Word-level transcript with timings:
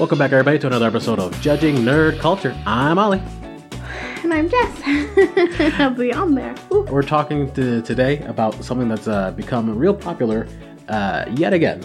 Welcome 0.00 0.16
back, 0.16 0.32
everybody, 0.32 0.58
to 0.60 0.66
another 0.66 0.86
episode 0.86 1.18
of 1.18 1.38
Judging 1.42 1.76
Nerd 1.76 2.18
Culture. 2.20 2.56
I'm 2.64 2.98
Ollie. 2.98 3.20
And 4.22 4.32
I'm 4.32 4.48
Jess. 4.48 4.80
I'll 5.78 5.90
be 5.90 6.10
on 6.10 6.34
there. 6.34 6.54
Ooh. 6.72 6.84
We're 6.84 7.02
talking 7.02 7.52
to, 7.52 7.82
today 7.82 8.20
about 8.20 8.64
something 8.64 8.88
that's 8.88 9.08
uh, 9.08 9.32
become 9.32 9.76
real 9.76 9.92
popular 9.92 10.48
uh, 10.88 11.26
yet 11.34 11.52
again 11.52 11.82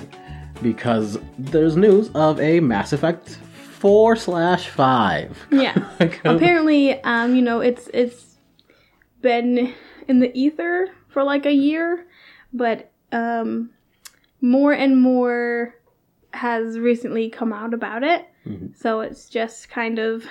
because 0.61 1.19
there's 1.37 1.75
news 1.75 2.09
of 2.15 2.39
a 2.39 2.61
Mass 2.61 2.93
Effect 2.93 3.37
4 3.79 4.15
slash 4.15 4.69
5. 4.69 5.47
Yeah. 5.51 5.75
Apparently, 5.99 7.03
um, 7.03 7.35
you 7.35 7.41
know, 7.41 7.59
it's 7.59 7.89
it's 7.93 8.37
been 9.21 9.73
in 10.07 10.21
the 10.21 10.31
ether 10.33 10.87
for 11.09 11.21
like 11.21 11.45
a 11.45 11.53
year, 11.53 12.07
but 12.53 12.93
um, 13.11 13.71
more 14.39 14.71
and 14.71 15.01
more 15.01 15.75
has 16.35 16.77
recently 16.77 17.29
come 17.29 17.51
out 17.53 17.73
about 17.73 18.03
it. 18.03 18.25
Mm-hmm. 18.47 18.67
So 18.75 18.99
it's 19.01 19.27
just 19.29 19.69
kind 19.69 19.97
of 19.99 20.25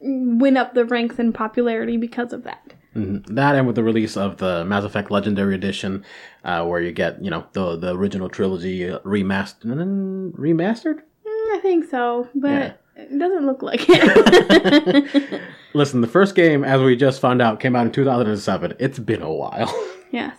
went 0.00 0.58
up 0.58 0.74
the 0.74 0.84
ranks 0.84 1.18
in 1.18 1.32
popularity 1.32 1.96
because 1.96 2.32
of 2.32 2.44
that. 2.44 2.74
Mhm. 2.96 3.24
That 3.34 3.54
and 3.54 3.66
with 3.66 3.76
the 3.76 3.82
release 3.82 4.16
of 4.18 4.36
the 4.36 4.64
Mass 4.66 4.84
Effect 4.84 5.10
Legendary 5.10 5.54
Edition, 5.54 6.04
uh, 6.44 6.64
where 6.66 6.80
you 6.80 6.92
get, 6.92 7.22
you 7.24 7.30
know, 7.30 7.46
the 7.52 7.76
the 7.76 7.94
original 7.96 8.28
trilogy 8.28 8.90
uh, 8.90 8.98
remastered. 9.00 10.34
Remastered? 10.36 10.96
Mm, 11.26 11.56
I 11.56 11.58
think 11.62 11.88
so, 11.88 12.28
but 12.34 12.48
Yeah. 12.50 12.72
it 12.96 13.18
doesn't 13.18 13.46
look 13.46 13.62
like 13.62 13.84
it. 13.88 15.40
Listen, 15.72 16.02
the 16.02 16.06
first 16.06 16.34
game, 16.34 16.64
as 16.64 16.82
we 16.82 16.94
just 16.96 17.18
found 17.20 17.40
out, 17.40 17.60
came 17.60 17.74
out 17.74 17.86
in 17.86 17.92
2007. 17.92 18.74
It's 18.78 18.98
been 18.98 19.22
a 19.22 19.32
while. 19.32 19.72
yes. 20.10 20.36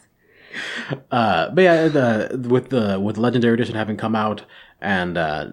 Uh, 1.11 1.49
but 1.51 1.61
yeah, 1.61 1.87
the 1.87 2.47
with 2.49 2.69
the 2.69 2.99
with 2.99 3.17
Legendary 3.17 3.53
Edition 3.53 3.75
having 3.75 3.97
come 3.97 4.15
out 4.15 4.43
and 4.81 5.17
uh, 5.17 5.47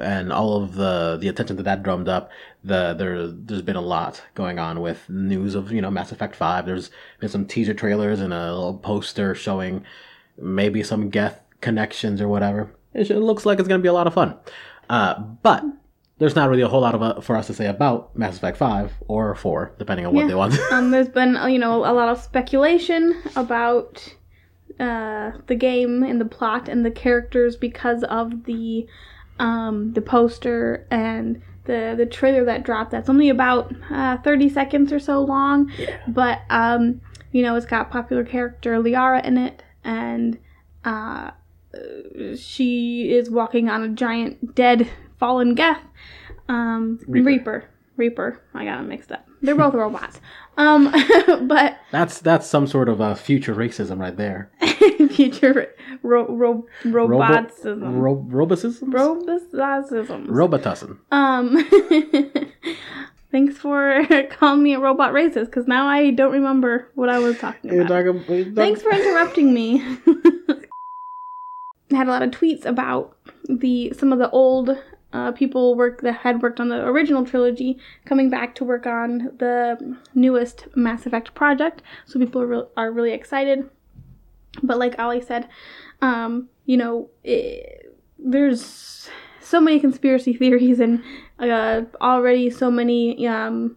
and 0.00 0.32
all 0.32 0.62
of 0.62 0.74
the 0.74 1.18
the 1.20 1.28
attention 1.28 1.56
that 1.56 1.64
that 1.64 1.82
drummed 1.82 2.08
up, 2.08 2.30
the 2.64 2.94
there 2.94 3.26
there's 3.28 3.62
been 3.62 3.76
a 3.76 3.80
lot 3.80 4.22
going 4.34 4.58
on 4.58 4.80
with 4.80 5.08
news 5.10 5.54
of 5.54 5.70
you 5.72 5.80
know 5.82 5.90
Mass 5.90 6.10
Effect 6.12 6.34
Five. 6.34 6.66
There's 6.66 6.90
been 7.20 7.28
some 7.28 7.46
teaser 7.46 7.74
trailers 7.74 8.20
and 8.20 8.32
a 8.32 8.52
little 8.52 8.78
poster 8.78 9.34
showing 9.34 9.84
maybe 10.38 10.82
some 10.82 11.10
Geth 11.10 11.40
connections 11.60 12.20
or 12.20 12.28
whatever. 12.28 12.72
It, 12.94 13.10
looks 13.10 13.44
like 13.46 13.58
it's 13.58 13.68
gonna 13.68 13.82
be 13.82 13.88
a 13.88 13.92
lot 13.92 14.06
of 14.06 14.14
fun. 14.14 14.36
Uh, 14.88 15.18
but 15.42 15.64
there's 16.18 16.36
not 16.36 16.48
really 16.48 16.62
a 16.62 16.68
whole 16.68 16.80
lot 16.82 16.94
of 16.94 17.02
uh, 17.02 17.20
for 17.20 17.36
us 17.36 17.48
to 17.48 17.54
say 17.54 17.66
about 17.66 18.16
Mass 18.16 18.36
Effect 18.36 18.56
Five 18.56 18.92
or 19.08 19.34
Four, 19.34 19.74
depending 19.78 20.06
on 20.06 20.14
what 20.14 20.22
Yeah. 20.22 20.28
they 20.28 20.34
want. 20.34 20.58
Um, 20.72 20.90
there's 20.90 21.08
been 21.08 21.36
uh, 21.36 21.46
you 21.46 21.58
know 21.58 21.84
a 21.84 21.92
lot 21.92 22.08
of 22.08 22.18
speculation 22.20 23.20
about 23.36 24.14
uh, 24.80 25.32
the 25.46 25.54
game 25.54 26.02
and 26.02 26.20
the 26.20 26.24
plot 26.24 26.68
and 26.68 26.84
the 26.84 26.90
characters 26.90 27.56
because 27.56 28.02
of 28.04 28.44
the 28.44 28.86
um, 29.38 29.92
the 29.92 30.02
poster 30.02 30.86
and 30.90 31.42
the 31.64 31.94
the 31.96 32.06
trailer 32.06 32.44
that 32.44 32.64
dropped. 32.64 32.90
That's 32.90 33.08
only 33.08 33.28
about 33.28 33.74
uh, 33.90 34.18
30 34.18 34.48
seconds 34.48 34.92
or 34.92 34.98
so 34.98 35.22
long, 35.22 35.70
but 36.08 36.40
um, 36.50 37.00
you 37.32 37.42
know 37.42 37.56
it's 37.56 37.66
got 37.66 37.90
popular 37.90 38.24
character 38.24 38.78
Liara 38.78 39.24
in 39.24 39.38
it, 39.38 39.62
and 39.84 40.38
uh, 40.84 41.30
she 42.36 43.12
is 43.12 43.30
walking 43.30 43.68
on 43.68 43.82
a 43.82 43.88
giant 43.88 44.54
dead 44.54 44.88
fallen 45.18 45.54
Geth. 45.54 45.82
Um, 46.48 46.98
Reaper. 47.06 47.24
Reaper. 47.26 47.71
Reaper. 47.96 48.40
I 48.54 48.64
got 48.64 48.78
them 48.78 48.88
mixed 48.88 49.12
up. 49.12 49.26
They're 49.42 49.54
both 49.54 49.74
robots. 49.84 50.20
Um, 50.56 50.90
but 51.48 51.78
that's 51.90 52.20
that's 52.20 52.46
some 52.46 52.66
sort 52.66 52.88
of 52.88 53.00
uh, 53.00 53.14
future 53.14 53.54
racism 53.54 53.98
right 53.98 54.16
there. 54.16 54.50
future 55.10 55.74
ro- 56.02 56.26
ro- 56.28 56.66
robotsism. 56.84 58.00
Ro- 58.00 58.26
robocism? 58.28 58.92
Robotsism. 58.92 60.26
Robotussin. 60.26 60.98
um, 61.10 61.64
thanks 63.30 63.56
for 63.58 64.04
calling 64.30 64.62
me 64.62 64.74
a 64.74 64.80
robot 64.80 65.12
racist, 65.12 65.46
because 65.46 65.66
now 65.66 65.86
I 65.86 66.10
don't 66.10 66.32
remember 66.32 66.88
what 66.94 67.08
I 67.08 67.18
was 67.18 67.38
talking 67.38 67.70
about. 67.70 67.88
Thanks 68.54 68.82
for 68.82 68.90
interrupting 68.92 69.52
me. 69.54 69.82
I 71.92 71.96
had 71.96 72.08
a 72.08 72.10
lot 72.10 72.22
of 72.22 72.30
tweets 72.30 72.64
about 72.64 73.16
the 73.48 73.92
some 73.98 74.12
of 74.12 74.18
the 74.18 74.30
old 74.30 74.76
uh, 75.12 75.32
people 75.32 75.74
work 75.74 76.00
that 76.02 76.14
had 76.14 76.42
worked 76.42 76.60
on 76.60 76.68
the 76.68 76.84
original 76.86 77.24
trilogy 77.24 77.78
coming 78.04 78.30
back 78.30 78.54
to 78.54 78.64
work 78.64 78.86
on 78.86 79.36
the 79.38 79.96
newest 80.14 80.66
Mass 80.74 81.06
Effect 81.06 81.34
project. 81.34 81.82
So 82.06 82.18
people 82.18 82.42
are, 82.42 82.46
re- 82.46 82.66
are 82.76 82.90
really 82.90 83.12
excited. 83.12 83.68
But 84.62 84.78
like 84.78 84.98
Ollie 84.98 85.20
said, 85.20 85.48
um, 86.00 86.48
you 86.64 86.76
know, 86.76 87.10
it, 87.24 87.94
there's 88.18 89.08
so 89.40 89.60
many 89.60 89.80
conspiracy 89.80 90.32
theories 90.38 90.80
and 90.80 91.02
uh, 91.38 91.82
already 92.00 92.50
so 92.50 92.70
many 92.70 93.26
um, 93.26 93.76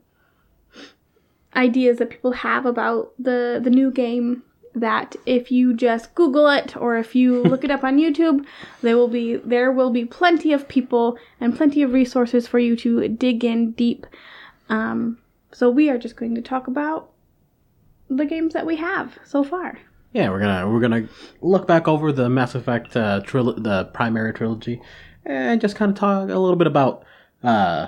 ideas 1.55 1.97
that 1.97 2.09
people 2.09 2.31
have 2.31 2.65
about 2.65 3.13
the 3.17 3.59
the 3.63 3.69
new 3.69 3.89
game 3.91 4.43
that 4.75 5.15
if 5.25 5.51
you 5.51 5.73
just 5.73 6.13
google 6.15 6.47
it 6.47 6.75
or 6.77 6.97
if 6.97 7.15
you 7.15 7.41
look 7.43 7.63
it 7.63 7.71
up 7.71 7.83
on 7.83 7.97
youtube 7.97 8.45
there 8.81 8.97
will 8.97 9.07
be 9.07 9.37
there 9.37 9.71
will 9.71 9.89
be 9.89 10.05
plenty 10.05 10.53
of 10.53 10.67
people 10.67 11.17
and 11.39 11.55
plenty 11.55 11.81
of 11.81 11.93
resources 11.93 12.47
for 12.47 12.59
you 12.59 12.75
to 12.75 13.07
dig 13.07 13.43
in 13.43 13.71
deep. 13.71 14.05
Um, 14.69 15.17
so 15.51 15.69
we 15.69 15.89
are 15.89 15.97
just 15.97 16.15
going 16.15 16.35
to 16.35 16.41
talk 16.41 16.67
about 16.67 17.11
the 18.09 18.25
games 18.25 18.53
that 18.53 18.65
we 18.65 18.75
have 18.77 19.17
so 19.23 19.43
far. 19.43 19.79
Yeah, 20.13 20.29
we're 20.29 20.39
gonna 20.39 20.69
we're 20.69 20.79
gonna 20.79 21.09
look 21.41 21.67
back 21.67 21.87
over 21.89 22.11
the 22.11 22.29
Mass 22.29 22.55
Effect 22.55 22.95
uh, 22.95 23.21
tril- 23.25 23.61
the 23.61 23.85
primary 23.85 24.33
trilogy, 24.33 24.81
and 25.25 25.59
just 25.59 25.75
kind 25.75 25.91
of 25.91 25.97
talk 25.97 26.29
a 26.29 26.39
little 26.39 26.55
bit 26.55 26.67
about 26.67 27.03
uh, 27.43 27.87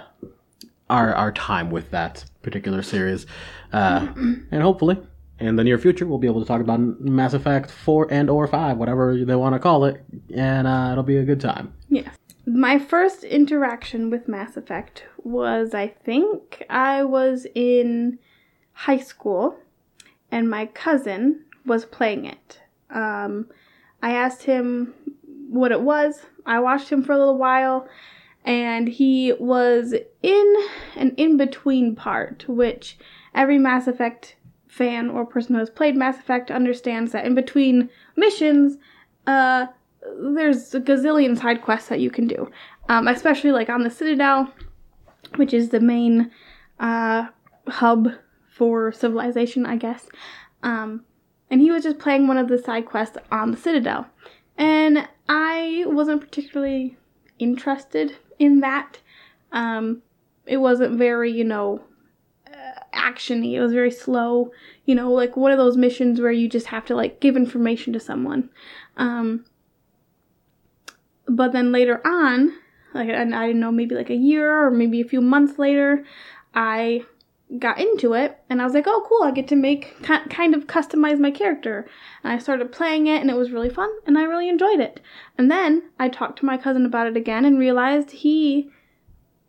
our 0.90 1.16
our 1.16 1.31
time 1.31 1.72
with 1.72 1.90
that 1.92 2.25
particular 2.42 2.81
series, 2.81 3.25
uh, 3.72 4.08
and 4.16 4.62
hopefully 4.62 4.98
in 5.40 5.56
the 5.56 5.64
near 5.64 5.78
future 5.78 6.06
we'll 6.06 6.18
be 6.18 6.28
able 6.28 6.42
to 6.42 6.48
talk 6.48 6.62
about 6.62 6.80
Mass 7.00 7.34
Effect 7.34 7.70
four 7.70 8.08
and 8.12 8.30
or 8.30 8.48
five, 8.48 8.78
whatever 8.78 9.18
they 9.24 9.36
want 9.36 9.53
to 9.53 9.59
call 9.59 9.86
it, 9.86 10.03
and 10.34 10.68
uh, 10.68 10.90
it'll 10.92 11.03
be 11.03 11.18
a 11.18 11.24
good 11.24 11.42
time. 11.42 11.74
Yes. 11.90 12.16
My 12.46 12.80
first 12.80 13.25
interaction 13.25 14.09
with 14.09 14.30
Mass 14.30 14.56
Effect 14.56 15.03
was, 15.22 15.74
I 15.74 15.88
think, 15.88 16.66
I 16.70 17.03
was 17.03 17.46
in 17.53 18.20
high 18.72 19.00
school 19.00 19.58
and 20.31 20.50
my 20.50 20.68
cousin 20.68 21.44
was 21.66 21.84
playing 21.84 22.24
it. 22.24 22.62
Um, 22.90 23.48
I 24.02 24.14
asked 24.14 24.44
him 24.44 24.94
what 25.50 25.74
it 25.74 25.81
was. 25.81 26.22
I 26.46 26.59
watched 26.59 26.88
him 26.88 27.04
for 27.04 27.12
a 27.12 27.18
little 27.18 27.38
while 27.38 27.90
and 28.46 28.88
he 28.88 29.34
was 29.34 29.94
in 30.24 30.56
an 30.96 31.16
in 31.18 31.36
between 31.36 31.98
part, 31.98 32.48
which 32.48 32.98
every 33.36 33.58
Mass 33.58 33.88
Effect 33.88 34.37
fan 34.68 35.10
or 35.10 35.26
person 35.26 35.56
who 35.56 35.60
has 35.60 35.70
played 35.70 35.96
Mass 35.96 36.18
Effect 36.18 36.52
understands 36.52 37.12
that 37.12 37.26
in 37.26 37.36
between 37.36 37.90
missions, 38.16 38.78
uh, 39.26 39.68
there's 40.20 40.74
a 40.74 40.82
gazillion 40.82 41.38
side 41.38 41.62
quests 41.62 41.90
that 41.90 42.00
you 42.00 42.10
can 42.10 42.28
do, 42.28 42.50
um, 42.90 43.08
especially 43.08 43.52
like 43.52 43.70
on 43.70 43.84
the 43.84 43.90
Citadel, 43.90 44.52
which 45.36 45.54
is 45.54 45.70
the 45.70 45.80
main 45.80 46.32
uh, 46.80 47.28
hub 47.68 48.10
for 48.50 48.92
civilization, 48.92 49.66
I 49.66 49.76
guess. 49.76 50.08
Um, 50.64 51.04
and 51.50 51.62
he 51.62 51.72
was 51.72 51.84
just 51.84 52.00
playing 52.00 52.28
one 52.28 52.38
of 52.38 52.48
the 52.48 52.58
side 52.58 52.86
quests 52.86 53.18
on 53.32 53.52
the 53.52 53.58
Citadel, 53.58 54.08
and 54.58 55.08
I 55.30 55.86
wasn't 55.88 56.22
particularly 56.22 56.98
interested 57.40 58.16
in 58.40 58.60
that. 58.62 59.00
Um, 59.52 60.02
it 60.46 60.58
wasn't 60.58 60.98
very, 60.98 61.32
you 61.32 61.44
know, 61.44 61.82
actiony. 63.07 63.53
It 63.53 63.62
was 63.62 63.73
very 63.73 63.91
slow. 63.91 64.51
You 64.85 64.95
know, 64.95 65.12
like 65.12 65.38
one 65.38 65.51
of 65.51 65.57
those 65.57 65.78
missions 65.78 66.19
where 66.19 66.31
you 66.31 66.50
just 66.50 66.68
have 66.68 66.85
to 66.85 66.95
like 66.95 67.19
give 67.19 67.35
information 67.35 67.94
to 67.94 68.00
someone. 68.00 68.50
Um, 68.98 69.45
but 71.27 71.51
then 71.51 71.71
later 71.71 72.01
on, 72.06 72.54
like 72.94 73.09
and 73.09 73.36
I 73.36 73.48
didn't 73.48 73.62
know, 73.62 73.71
maybe 73.71 73.95
like 73.95 74.09
a 74.09 74.15
year 74.15 74.65
or 74.65 74.71
maybe 74.71 75.01
a 75.01 75.07
few 75.07 75.21
months 75.21 75.59
later, 75.59 76.06
I 76.54 77.06
got 77.59 77.80
into 77.80 78.13
it 78.13 78.38
and 78.50 78.62
I 78.62 78.65
was 78.65 78.74
like, 78.74 78.88
oh, 78.88 79.06
cool, 79.07 79.24
I 79.24 79.31
get 79.31 79.48
to 79.50 79.56
make 79.56 80.01
kind 80.03 80.53
of 80.53 80.68
customize 80.68 81.19
my 81.19 81.31
character. 81.31 81.88
And 82.24 82.33
I 82.33 82.39
started 82.39 82.71
playing 82.71 83.07
it 83.07 83.21
and 83.21 83.30
it 83.30 83.38
was 83.38 83.51
really 83.51 83.69
fun 83.69 83.89
and 84.06 84.18
I 84.18 84.24
really 84.24 84.50
enjoyed 84.50 84.80
it. 84.80 85.00
And 85.38 85.50
then 85.50 85.83
I 86.00 86.10
talked 86.10 86.39
to 86.39 86.45
my 86.45 86.57
cousin 86.57 86.86
about 86.86 87.07
it 87.07 87.15
again 87.15 87.45
and 87.45 87.57
realized 87.60 88.12
he 88.12 88.69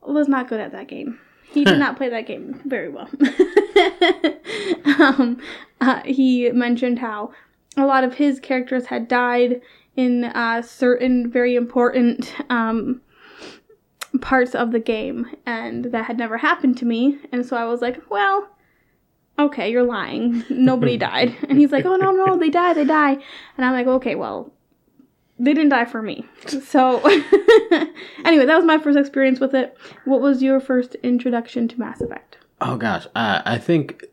was 0.00 0.28
not 0.28 0.48
good 0.48 0.60
at 0.60 0.72
that 0.72 0.88
game. 0.88 1.18
He 1.52 1.64
did 1.64 1.78
not 1.80 1.96
play 1.96 2.08
that 2.08 2.26
game 2.26 2.60
very 2.64 2.88
well. 2.88 3.08
um, 4.98 5.40
uh, 5.80 6.02
he 6.04 6.50
mentioned 6.50 6.98
how 6.98 7.32
a 7.76 7.86
lot 7.86 8.04
of 8.04 8.14
his 8.14 8.40
characters 8.40 8.86
had 8.86 9.08
died 9.08 9.60
in 9.96 10.24
uh, 10.24 10.62
certain 10.62 11.30
very 11.30 11.56
important 11.56 12.34
um, 12.50 13.00
parts 14.20 14.54
of 14.54 14.72
the 14.72 14.80
game, 14.80 15.26
and 15.46 15.86
that 15.86 16.04
had 16.04 16.18
never 16.18 16.38
happened 16.38 16.76
to 16.78 16.84
me. 16.84 17.18
And 17.32 17.44
so 17.44 17.56
I 17.56 17.64
was 17.64 17.80
like, 17.80 18.00
well, 18.10 18.48
okay, 19.38 19.70
you're 19.70 19.84
lying. 19.84 20.44
Nobody 20.50 20.96
died. 20.96 21.36
And 21.48 21.58
he's 21.58 21.72
like, 21.72 21.84
oh, 21.84 21.96
no, 21.96 22.12
no, 22.12 22.36
they 22.36 22.50
die, 22.50 22.74
they 22.74 22.84
die. 22.84 23.18
And 23.56 23.64
I'm 23.64 23.72
like, 23.72 23.86
okay, 23.86 24.14
well, 24.14 24.52
they 25.38 25.54
didn't 25.54 25.70
die 25.70 25.84
for 25.84 26.02
me. 26.02 26.24
So 26.46 26.98
anyway, 28.24 28.44
that 28.46 28.56
was 28.56 28.64
my 28.64 28.78
first 28.78 28.98
experience 28.98 29.40
with 29.40 29.54
it. 29.54 29.76
What 30.04 30.20
was 30.20 30.42
your 30.42 30.60
first 30.60 30.94
introduction 30.96 31.68
to 31.68 31.78
Mass 31.78 32.00
Effect? 32.00 32.38
Oh 32.60 32.76
gosh, 32.76 33.06
uh, 33.14 33.42
I 33.44 33.58
think 33.58 34.04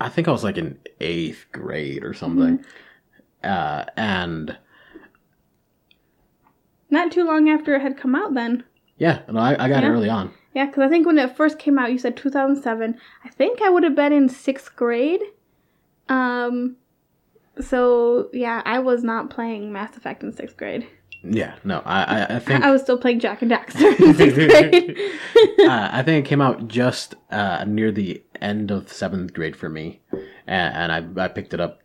I 0.00 0.08
think 0.08 0.28
I 0.28 0.30
was 0.30 0.44
like 0.44 0.56
in 0.58 0.78
eighth 1.00 1.46
grade 1.52 2.04
or 2.04 2.14
something, 2.14 2.64
uh, 3.44 3.84
and 3.96 4.56
Not 6.90 7.12
too 7.12 7.24
long 7.24 7.48
after 7.50 7.74
it 7.74 7.82
had 7.82 7.96
come 7.98 8.14
out, 8.14 8.34
then. 8.34 8.64
yeah, 8.96 9.20
no, 9.30 9.40
I, 9.40 9.64
I 9.64 9.68
got 9.68 9.84
it 9.84 9.88
early 9.88 10.08
on. 10.08 10.32
Yeah, 10.54 10.66
because 10.66 10.82
I 10.82 10.88
think 10.88 11.06
when 11.06 11.18
it 11.18 11.36
first 11.36 11.58
came 11.58 11.78
out, 11.78 11.92
you 11.92 11.98
said 11.98 12.16
2007. 12.16 12.98
I 13.24 13.28
think 13.28 13.60
I 13.62 13.68
would 13.68 13.82
have 13.84 13.94
been 13.94 14.12
in 14.12 14.28
sixth 14.28 14.74
grade. 14.74 15.20
Um, 16.08 16.76
so 17.60 18.28
yeah, 18.32 18.62
I 18.64 18.78
was 18.78 19.02
not 19.04 19.30
playing 19.30 19.72
Mass 19.72 19.96
Effect 19.96 20.22
in 20.22 20.32
sixth 20.32 20.56
grade. 20.56 20.86
Yeah, 21.24 21.56
no, 21.64 21.82
I 21.84 22.02
I, 22.02 22.36
I 22.36 22.38
think 22.38 22.62
I 22.64 22.70
was 22.70 22.82
still 22.82 22.98
playing 22.98 23.20
Jack 23.20 23.42
and 23.42 23.50
Daxter 23.50 23.98
in 23.98 24.14
sixth 24.14 24.36
grade. 24.36 24.96
uh, 25.68 25.88
I 25.92 26.02
think 26.02 26.24
it 26.24 26.28
came 26.28 26.40
out 26.40 26.68
just 26.68 27.16
uh, 27.30 27.64
near 27.66 27.90
the 27.90 28.22
end 28.40 28.70
of 28.70 28.92
seventh 28.92 29.34
grade 29.34 29.56
for 29.56 29.68
me, 29.68 30.00
and, 30.46 30.92
and 30.92 31.18
I, 31.18 31.24
I 31.24 31.28
picked 31.28 31.54
it 31.54 31.60
up 31.60 31.80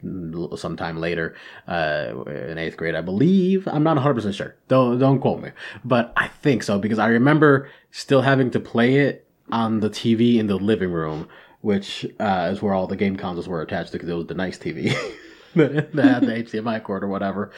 sometime 0.56 0.98
later 1.00 1.36
uh, 1.68 2.24
in 2.28 2.60
eighth 2.60 2.78
grade, 2.78 2.94
I 2.94 3.02
believe. 3.02 3.68
I'm 3.68 3.84
not 3.84 3.96
100 3.96 4.14
percent 4.14 4.36
sure. 4.36 4.56
Don't 4.68 5.00
don't 5.00 5.20
quote 5.20 5.42
me, 5.42 5.50
but 5.84 6.14
I 6.16 6.28
think 6.28 6.62
so 6.62 6.78
because 6.78 7.00
I 7.00 7.08
remember 7.08 7.70
still 7.90 8.22
having 8.22 8.52
to 8.52 8.60
play 8.60 8.98
it 8.98 9.28
on 9.52 9.80
the 9.80 9.90
TV 9.90 10.38
in 10.38 10.46
the 10.46 10.58
living 10.58 10.92
room, 10.92 11.28
which 11.62 12.06
uh, 12.20 12.50
is 12.52 12.62
where 12.62 12.74
all 12.76 12.86
the 12.86 12.96
game 12.96 13.16
consoles 13.16 13.48
were 13.48 13.64
attached 13.64 13.92
to 13.92 13.98
because 13.98 14.10
it 14.10 14.14
was 14.14 14.28
the 14.28 14.36
nice 14.36 14.60
TV 14.60 14.96
had 15.56 15.92
the 15.94 16.02
HDMI 16.44 16.84
cord 16.84 17.04
or 17.04 17.08
whatever. 17.08 17.52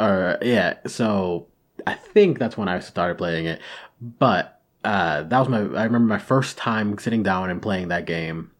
Or 0.00 0.38
yeah, 0.42 0.74
so 0.86 1.48
I 1.86 1.94
think 1.94 2.38
that's 2.38 2.56
when 2.56 2.68
I 2.68 2.78
started 2.80 3.18
playing 3.18 3.46
it. 3.46 3.60
But 4.00 4.60
uh, 4.84 5.22
that 5.24 5.38
was 5.38 5.48
my. 5.48 5.58
I 5.58 5.84
remember 5.84 6.00
my 6.00 6.18
first 6.18 6.56
time 6.56 6.96
sitting 6.98 7.22
down 7.22 7.50
and 7.50 7.60
playing 7.60 7.88
that 7.88 8.06
game, 8.06 8.52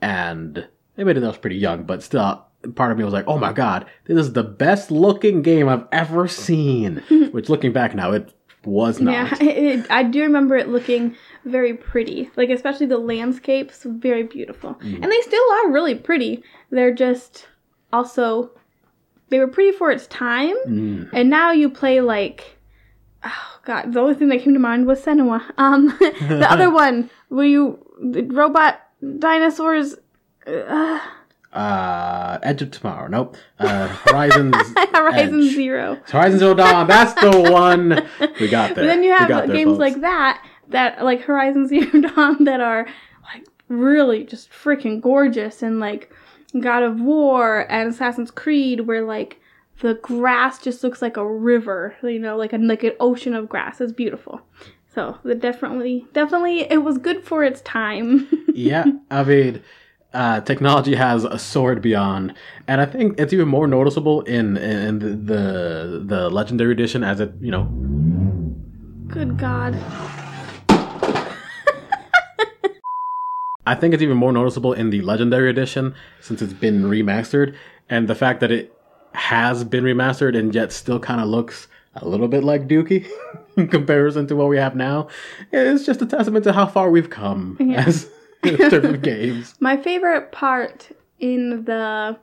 and 0.00 0.66
admittedly 0.98 1.26
I 1.26 1.30
was 1.30 1.38
pretty 1.38 1.56
young, 1.56 1.84
but 1.84 2.02
still, 2.02 2.44
part 2.74 2.92
of 2.92 2.98
me 2.98 3.04
was 3.04 3.12
like, 3.12 3.26
"Oh 3.28 3.38
my 3.38 3.52
god, 3.52 3.86
this 4.06 4.18
is 4.18 4.32
the 4.32 4.42
best 4.42 4.90
looking 4.90 5.42
game 5.42 5.68
I've 5.68 5.86
ever 5.92 6.26
seen." 6.28 6.96
Which, 7.32 7.48
looking 7.48 7.72
back 7.72 7.94
now, 7.94 8.12
it 8.12 8.32
was 8.64 9.00
not. 9.00 9.12
yeah, 9.12 9.36
it- 9.48 9.90
I 9.90 10.02
do 10.02 10.22
remember 10.22 10.56
it 10.56 10.68
looking 10.68 11.14
very 11.44 11.74
pretty. 11.74 12.30
Like 12.36 12.48
especially 12.50 12.86
the 12.86 12.98
landscapes, 12.98 13.84
very 13.84 14.22
beautiful, 14.22 14.74
Mm. 14.76 15.02
and 15.02 15.12
they 15.12 15.20
still 15.20 15.44
are 15.64 15.70
really 15.70 15.94
pretty. 15.94 16.42
They're 16.70 16.94
just 16.94 17.46
also 17.92 18.50
they 19.28 19.38
were 19.38 19.46
pretty 19.48 19.76
for 19.76 19.90
its 19.90 20.06
time. 20.08 20.54
Mm. 20.66 21.10
And 21.12 21.30
now 21.30 21.52
you 21.52 21.70
play 21.70 22.00
like, 22.00 22.56
oh 23.24 23.58
god, 23.64 23.92
the 23.92 24.00
only 24.00 24.14
thing 24.14 24.28
that 24.28 24.40
came 24.42 24.54
to 24.54 24.60
mind 24.60 24.86
was 24.86 25.00
Senua. 25.04 25.42
Um, 25.58 25.86
the 26.00 26.46
other 26.50 26.70
one 26.84 27.10
where 27.28 27.46
you 27.46 27.78
the 28.02 28.22
robot 28.22 28.80
dinosaurs. 29.18 29.94
Uh, 30.46 31.00
Uh, 31.52 32.38
Edge 32.44 32.62
of 32.62 32.70
Tomorrow. 32.70 33.08
Nope. 33.08 33.36
Uh, 33.58 33.88
Horizons. 33.88 34.54
Horizon 34.92 35.40
Edge. 35.42 35.52
Zero. 35.54 35.98
Horizon 36.08 36.38
Zero 36.38 36.54
Dawn. 36.54 36.86
That's 36.86 37.12
the 37.20 37.50
one. 37.50 38.06
We 38.40 38.48
got 38.48 38.74
there. 38.74 38.84
But 38.84 38.86
then 38.86 39.02
you 39.02 39.10
have 39.12 39.28
there, 39.28 39.46
games 39.48 39.70
folks. 39.70 39.78
like 39.80 40.00
that 40.02 40.44
that 40.68 41.04
like 41.04 41.22
Horizon 41.22 41.66
Zero 41.66 41.90
Dawn 42.00 42.44
that 42.44 42.60
are 42.60 42.86
like 43.24 43.46
really 43.68 44.24
just 44.24 44.50
freaking 44.50 45.00
gorgeous 45.00 45.62
and 45.62 45.80
like 45.80 46.12
God 46.58 46.82
of 46.82 47.00
War 47.00 47.70
and 47.70 47.90
Assassin's 47.90 48.30
Creed 48.30 48.80
where 48.80 49.02
like 49.02 49.40
the 49.80 49.94
grass 49.94 50.58
just 50.58 50.82
looks 50.82 51.00
like 51.00 51.16
a 51.16 51.26
river, 51.26 51.96
you 52.02 52.18
know, 52.18 52.36
like 52.36 52.52
a 52.52 52.58
like 52.58 52.82
an 52.82 52.92
ocean 53.00 53.34
of 53.34 53.48
grass. 53.48 53.80
It's 53.80 53.92
beautiful. 53.92 54.40
So 54.94 55.18
the 55.22 55.34
definitely 55.34 56.06
definitely 56.12 56.60
it 56.70 56.82
was 56.82 56.98
good 56.98 57.24
for 57.24 57.44
its 57.44 57.60
time. 57.62 58.28
yeah, 58.54 58.84
I 59.10 59.22
mean, 59.24 59.62
uh, 60.12 60.40
technology 60.40 60.96
has 60.96 61.24
a 61.24 61.38
soared 61.38 61.80
beyond, 61.80 62.34
and 62.66 62.80
I 62.80 62.86
think 62.86 63.18
it's 63.18 63.32
even 63.32 63.48
more 63.48 63.68
noticeable 63.68 64.22
in 64.22 64.56
in 64.56 64.98
the 64.98 65.08
the, 65.08 66.04
the 66.04 66.30
legendary 66.30 66.72
edition 66.72 67.04
as 67.04 67.20
it 67.20 67.32
you 67.40 67.50
know 67.50 67.64
good 69.08 69.38
God. 69.38 69.74
I 73.66 73.74
think 73.74 73.94
it's 73.94 74.02
even 74.02 74.16
more 74.16 74.32
noticeable 74.32 74.72
in 74.72 74.90
the 74.90 75.00
Legendary 75.02 75.50
Edition 75.50 75.94
since 76.20 76.40
it's 76.42 76.52
been 76.52 76.82
remastered, 76.84 77.54
and 77.88 78.08
the 78.08 78.14
fact 78.14 78.40
that 78.40 78.50
it 78.50 78.72
has 79.12 79.64
been 79.64 79.84
remastered 79.84 80.36
and 80.38 80.54
yet 80.54 80.72
still 80.72 80.98
kind 81.00 81.20
of 81.20 81.28
looks 81.28 81.68
a 81.96 82.06
little 82.08 82.28
bit 82.28 82.44
like 82.44 82.68
Dookie 82.68 83.08
in 83.56 83.68
comparison 83.68 84.26
to 84.28 84.36
what 84.36 84.48
we 84.48 84.56
have 84.56 84.76
now. 84.76 85.08
It's 85.52 85.84
just 85.84 86.00
a 86.02 86.06
testament 86.06 86.44
to 86.44 86.52
how 86.52 86.66
far 86.66 86.90
we've 86.90 87.10
come 87.10 87.56
Yeah. 87.60 87.84
as 87.86 88.08
in 88.44 88.56
terms 88.56 88.84
of 88.86 89.02
games. 89.02 89.54
My 89.60 89.76
favorite 89.76 90.30
part 90.32 90.88
in 91.18 91.64
the 91.64 92.16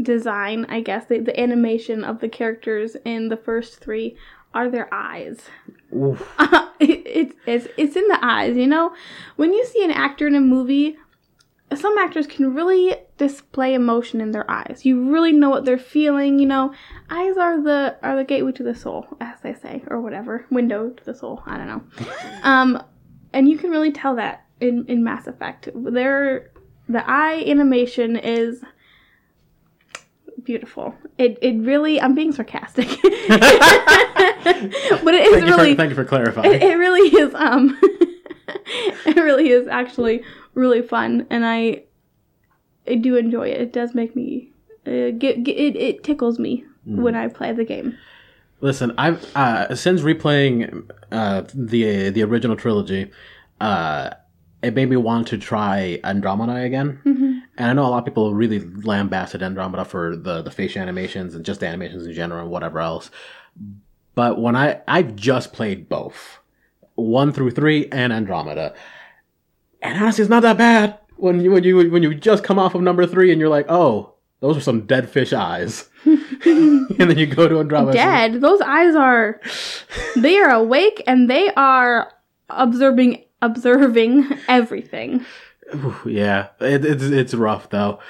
design, 0.00 0.66
I 0.68 0.80
guess, 0.82 1.06
the, 1.06 1.18
the 1.18 1.38
animation 1.38 2.04
of 2.04 2.20
the 2.20 2.28
characters 2.28 2.96
in 3.04 3.28
the 3.28 3.36
first 3.36 3.80
three 3.80 4.16
are 4.54 4.68
their 4.70 4.92
eyes. 4.92 5.40
It, 5.92 6.18
it's 6.80 7.34
it's 7.46 7.66
it's 7.76 7.96
in 7.96 8.08
the 8.08 8.18
eyes, 8.24 8.56
you 8.56 8.66
know. 8.66 8.94
When 9.36 9.52
you 9.52 9.64
see 9.64 9.84
an 9.84 9.90
actor 9.90 10.26
in 10.26 10.34
a 10.34 10.40
movie, 10.40 10.96
some 11.74 11.96
actors 11.98 12.26
can 12.26 12.54
really 12.54 12.96
display 13.16 13.74
emotion 13.74 14.20
in 14.20 14.32
their 14.32 14.50
eyes. 14.50 14.80
You 14.84 15.10
really 15.10 15.32
know 15.32 15.50
what 15.50 15.64
they're 15.64 15.78
feeling. 15.78 16.38
You 16.38 16.46
know, 16.46 16.74
eyes 17.10 17.36
are 17.36 17.62
the 17.62 17.96
are 18.02 18.16
the 18.16 18.24
gateway 18.24 18.52
to 18.52 18.62
the 18.62 18.74
soul, 18.74 19.06
as 19.20 19.40
they 19.42 19.54
say, 19.54 19.82
or 19.88 20.00
whatever, 20.00 20.46
window 20.50 20.90
to 20.90 21.04
the 21.04 21.14
soul. 21.14 21.42
I 21.46 21.56
don't 21.56 21.68
know. 21.68 21.82
um, 22.42 22.82
and 23.32 23.48
you 23.48 23.58
can 23.58 23.70
really 23.70 23.92
tell 23.92 24.16
that 24.16 24.46
in 24.60 24.84
in 24.88 25.04
Mass 25.04 25.26
Effect. 25.26 25.68
There, 25.74 26.50
the 26.88 27.08
eye 27.08 27.44
animation 27.46 28.16
is 28.16 28.62
beautiful. 30.44 30.94
It 31.18 31.38
it 31.42 31.56
really. 31.58 32.00
I'm 32.00 32.14
being 32.14 32.32
sarcastic, 32.32 32.88
but 33.28 35.14
it 35.14 35.26
is 35.26 35.32
Thank 35.32 35.46
you, 35.46 35.54
really 35.56 35.70
for, 35.72 35.76
thank 35.76 35.90
you 35.90 35.94
for 35.96 36.04
clarifying. 36.04 36.52
it, 36.52 36.62
it 36.62 36.76
really 36.76 37.08
is 37.08 37.34
um 37.34 37.78
it 39.06 39.16
really 39.16 39.50
is 39.50 39.68
actually 39.68 40.22
really 40.54 40.82
fun 40.82 41.26
and 41.30 41.44
i 41.46 41.82
i 42.88 42.94
do 42.96 43.16
enjoy 43.16 43.48
it 43.48 43.60
it 43.60 43.72
does 43.72 43.94
make 43.94 44.16
me 44.16 44.50
uh, 44.86 45.10
get, 45.18 45.42
get 45.44 45.56
it, 45.56 45.76
it 45.76 46.04
tickles 46.04 46.38
me 46.38 46.64
Mm. 46.88 47.02
when 47.02 47.14
i 47.14 47.28
play 47.28 47.52
the 47.52 47.64
game 47.64 47.96
Listen, 48.62 48.92
I've 48.98 49.24
uh, 49.36 49.74
since 49.74 50.00
replaying 50.02 50.90
uh, 51.12 51.42
the 51.54 52.10
the 52.10 52.22
original 52.22 52.56
trilogy, 52.56 53.10
uh, 53.60 54.10
it 54.62 54.74
made 54.74 54.90
me 54.90 54.96
want 54.96 55.28
to 55.28 55.38
try 55.38 55.98
Andromeda 56.04 56.56
again. 56.56 57.42
And 57.60 57.68
I 57.68 57.72
know 57.74 57.84
a 57.86 57.90
lot 57.90 57.98
of 57.98 58.04
people 58.06 58.32
really 58.32 58.60
lambasted 58.60 59.42
Andromeda 59.42 59.84
for 59.84 60.16
the 60.16 60.40
the 60.40 60.50
facial 60.50 60.80
animations 60.80 61.34
and 61.34 61.44
just 61.44 61.60
the 61.60 61.66
animations 61.66 62.06
in 62.06 62.14
general 62.14 62.40
and 62.40 62.50
whatever 62.50 62.80
else. 62.80 63.10
But 64.14 64.40
when 64.40 64.56
I 64.56 64.80
I've 64.88 65.14
just 65.14 65.52
played 65.52 65.86
both, 65.86 66.38
one 66.94 67.32
through 67.32 67.50
three 67.50 67.86
and 67.92 68.14
Andromeda, 68.14 68.74
and 69.82 70.02
honestly, 70.02 70.22
it's 70.22 70.30
not 70.30 70.40
that 70.40 70.56
bad 70.56 71.00
when 71.16 71.42
you 71.42 71.50
when 71.50 71.62
you 71.62 71.90
when 71.90 72.02
you 72.02 72.14
just 72.14 72.44
come 72.44 72.58
off 72.58 72.74
of 72.74 72.80
number 72.80 73.06
three 73.06 73.30
and 73.30 73.38
you're 73.38 73.50
like, 73.50 73.66
oh, 73.68 74.14
those 74.40 74.56
are 74.56 74.62
some 74.62 74.86
dead 74.86 75.10
fish 75.10 75.34
eyes, 75.34 75.90
and 76.06 76.88
then 76.96 77.18
you 77.18 77.26
go 77.26 77.46
to 77.46 77.60
Andromeda. 77.60 77.92
dead 77.92 78.40
those 78.40 78.62
eyes 78.62 78.94
are 78.94 79.38
they 80.16 80.38
are 80.38 80.48
awake 80.48 81.02
and 81.06 81.28
they 81.28 81.52
are 81.56 82.10
observing 82.48 83.22
observing 83.42 84.26
everything 84.48 85.26
yeah, 86.06 86.48
it, 86.60 86.84
it's 86.84 87.04
it's 87.04 87.34
rough 87.34 87.70
though, 87.70 88.00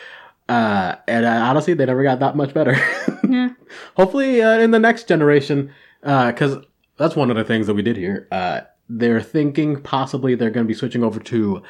uh, 0.49 0.97
and 1.07 1.25
uh, 1.25 1.29
honestly, 1.29 1.75
they 1.75 1.87
never 1.87 2.03
got 2.03 2.21
that 2.21 2.37
much 2.37 2.53
better. 2.55 2.77
yeah 3.29 3.51
Hopefully, 3.97 4.43
uh, 4.43 4.59
in 4.59 4.71
the 4.71 4.79
next 4.79 5.09
generation, 5.09 5.73
because 6.01 6.57
that's 6.97 7.17
one 7.17 7.31
of 7.31 7.37
the 7.37 7.45
things 7.45 7.67
that 7.67 7.75
we 7.75 7.83
did 7.83 7.97
here. 7.97 8.29
Uh, 8.31 8.63
they're 8.89 9.21
thinking 9.21 9.81
possibly 9.81 10.35
they're 10.35 10.51
going 10.51 10.67
to 10.67 10.69
be 10.69 10.75
switching 10.75 11.05
over 11.05 11.21
to 11.21 11.63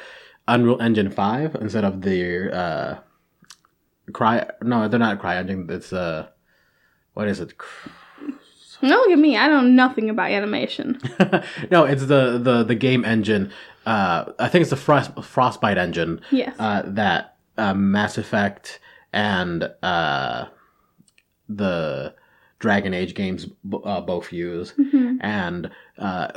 Unreal 0.47 0.81
Engine 0.81 1.11
Five 1.11 1.55
instead 1.55 1.83
of 1.83 2.01
their 2.01 2.53
uh, 2.53 2.99
Cry. 4.13 4.49
No, 4.61 4.87
they're 4.87 4.99
not 4.99 5.19
Cry 5.19 5.37
Engine. 5.37 5.67
It's 5.69 5.93
uh, 5.93 6.27
what 7.13 7.27
is 7.27 7.39
it? 7.39 7.53
no 8.83 8.95
look 8.95 9.11
at 9.11 9.19
me 9.19 9.37
i 9.37 9.47
don't 9.47 9.75
know 9.75 9.85
nothing 9.87 10.09
about 10.09 10.31
animation 10.31 10.99
no, 11.71 11.85
it's 11.85 12.07
the 12.07 12.39
the 12.39 12.63
the 12.63 12.73
game 12.73 13.05
engine. 13.05 13.51
Uh, 13.85 14.31
I 14.39 14.47
think 14.47 14.61
it's 14.61 14.69
the 14.69 14.75
Frost, 14.77 15.11
Frostbite 15.23 15.77
engine. 15.77 16.21
yes 16.31 16.55
uh, 16.59 16.83
that 16.85 17.35
uh, 17.57 17.73
Mass 17.73 18.17
Effect 18.17 18.79
and 19.13 19.69
uh, 19.83 20.45
the 21.49 22.13
Dragon 22.59 22.93
Age 22.93 23.13
games 23.15 23.45
b- 23.67 23.79
uh, 23.83 24.01
both 24.01 24.31
use. 24.31 24.73
Mhm. 24.77 25.17
And, 25.21 25.71
uh, 25.97 26.27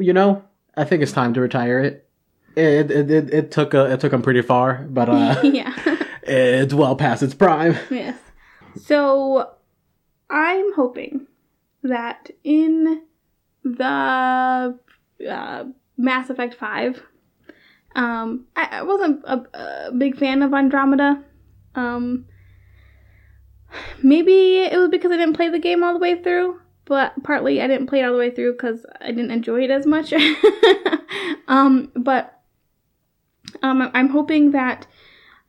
you 0.00 0.12
know, 0.12 0.42
I 0.76 0.84
think 0.84 1.02
it's 1.02 1.12
time 1.12 1.34
to 1.34 1.40
retire 1.40 1.80
it. 1.80 2.08
It, 2.56 2.90
it, 2.90 3.10
it, 3.10 3.32
it 3.34 3.50
took 3.50 3.72
a, 3.74 3.90
it 3.90 4.00
took 4.00 4.12
them 4.12 4.20
pretty 4.22 4.42
far, 4.42 4.86
but 4.90 5.08
uh, 5.08 5.40
yeah 5.42 5.72
it's 6.22 6.74
well 6.74 6.94
past 6.96 7.22
its 7.22 7.34
prime. 7.34 7.76
Yes. 7.90 8.18
So 8.76 9.50
I'm 10.30 10.72
hoping 10.74 11.26
that 11.82 12.30
in 12.44 13.02
the 13.64 14.78
uh, 15.30 15.64
Mass 16.02 16.28
Effect 16.30 16.54
5, 16.54 17.00
um, 17.94 18.46
I, 18.56 18.68
I 18.72 18.82
wasn't 18.82 19.24
a, 19.24 19.88
a 19.88 19.92
big 19.92 20.16
fan 20.16 20.42
of 20.42 20.52
Andromeda. 20.52 21.22
Um, 21.74 22.26
maybe 24.02 24.58
it 24.58 24.76
was 24.76 24.88
because 24.88 25.12
I 25.12 25.16
didn't 25.16 25.36
play 25.36 25.48
the 25.48 25.58
game 25.58 25.84
all 25.84 25.92
the 25.92 26.00
way 26.00 26.20
through, 26.20 26.60
but 26.86 27.14
partly 27.22 27.62
I 27.62 27.68
didn't 27.68 27.86
play 27.86 28.00
it 28.00 28.04
all 28.04 28.12
the 28.12 28.18
way 28.18 28.30
through 28.30 28.52
because 28.52 28.84
I 29.00 29.12
didn't 29.12 29.30
enjoy 29.30 29.62
it 29.62 29.70
as 29.70 29.86
much. 29.86 30.12
um, 31.48 31.92
but 31.94 32.40
um, 33.62 33.88
I'm 33.94 34.08
hoping 34.08 34.50
that 34.50 34.88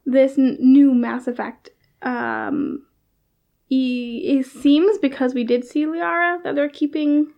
this 0.06 0.38
n- 0.38 0.58
new 0.60 0.94
Mass 0.94 1.28
Effect 1.28 1.70
um, 2.04 2.86
it 3.70 4.46
seems 4.46 5.00
because 5.00 5.34
we 5.34 5.44
did 5.44 5.66
see 5.66 5.86
Liara 5.86 6.44
that 6.44 6.54
they're 6.54 6.70
keeping 6.70 7.34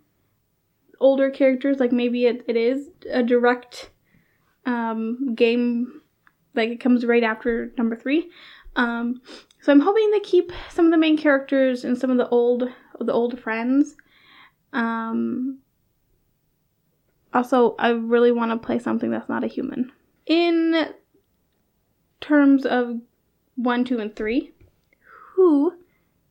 older 0.99 1.29
characters. 1.29 1.79
Like 1.79 1.91
maybe 1.91 2.25
it, 2.25 2.43
it 2.47 2.55
is 2.55 2.89
a 3.11 3.23
direct 3.23 3.89
um, 4.65 5.35
game, 5.35 6.01
like 6.53 6.69
it 6.69 6.79
comes 6.79 7.05
right 7.05 7.23
after 7.23 7.71
number 7.77 7.95
three. 7.95 8.29
Um, 8.75 9.21
so 9.61 9.71
I'm 9.71 9.79
hoping 9.79 10.11
they 10.11 10.19
keep 10.19 10.51
some 10.69 10.85
of 10.85 10.91
the 10.91 10.97
main 10.97 11.17
characters 11.17 11.83
and 11.85 11.97
some 11.97 12.09
of 12.11 12.17
the 12.17 12.29
old 12.29 12.69
the 12.99 13.13
old 13.13 13.39
friends. 13.39 13.95
Um, 14.73 15.59
also, 17.33 17.75
I 17.77 17.89
really 17.89 18.31
want 18.31 18.51
to 18.51 18.65
play 18.65 18.79
something 18.79 19.11
that's 19.11 19.29
not 19.29 19.43
a 19.43 19.47
human. 19.47 19.91
In 20.25 20.93
terms 22.21 22.65
of 22.65 22.99
one, 23.55 23.83
two, 23.83 23.99
and 23.99 24.15
three, 24.15 24.53
who 25.33 25.73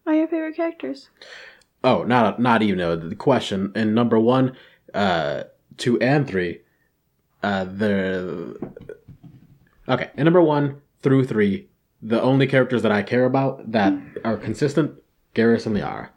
are 0.07 0.15
your 0.15 0.29
favorite 0.29 0.57
characters? 0.57 1.11
Oh, 1.85 2.03
not 2.03 2.41
not 2.41 2.63
even 2.63 2.81
a, 2.81 2.97
the 2.97 3.15
question. 3.15 3.71
In 3.77 3.95
number 3.95 4.19
one, 4.19 4.57
uh, 4.95 5.45
two, 5.77 6.01
and 6.01 6.27
three, 6.27 6.63
uh, 7.43 7.65
the 7.65 8.57
okay. 9.87 10.11
In 10.17 10.25
number 10.25 10.41
one 10.41 10.81
through 11.03 11.27
three, 11.27 11.69
the 12.01 12.21
only 12.23 12.47
characters 12.47 12.83
that 12.83 12.91
I 12.91 13.03
care 13.03 13.27
about 13.27 13.71
that 13.73 13.93
are 14.25 14.39
consistent, 14.39 14.95
Garrus 15.35 15.67
and 15.67 15.77
Liara. 15.77 16.09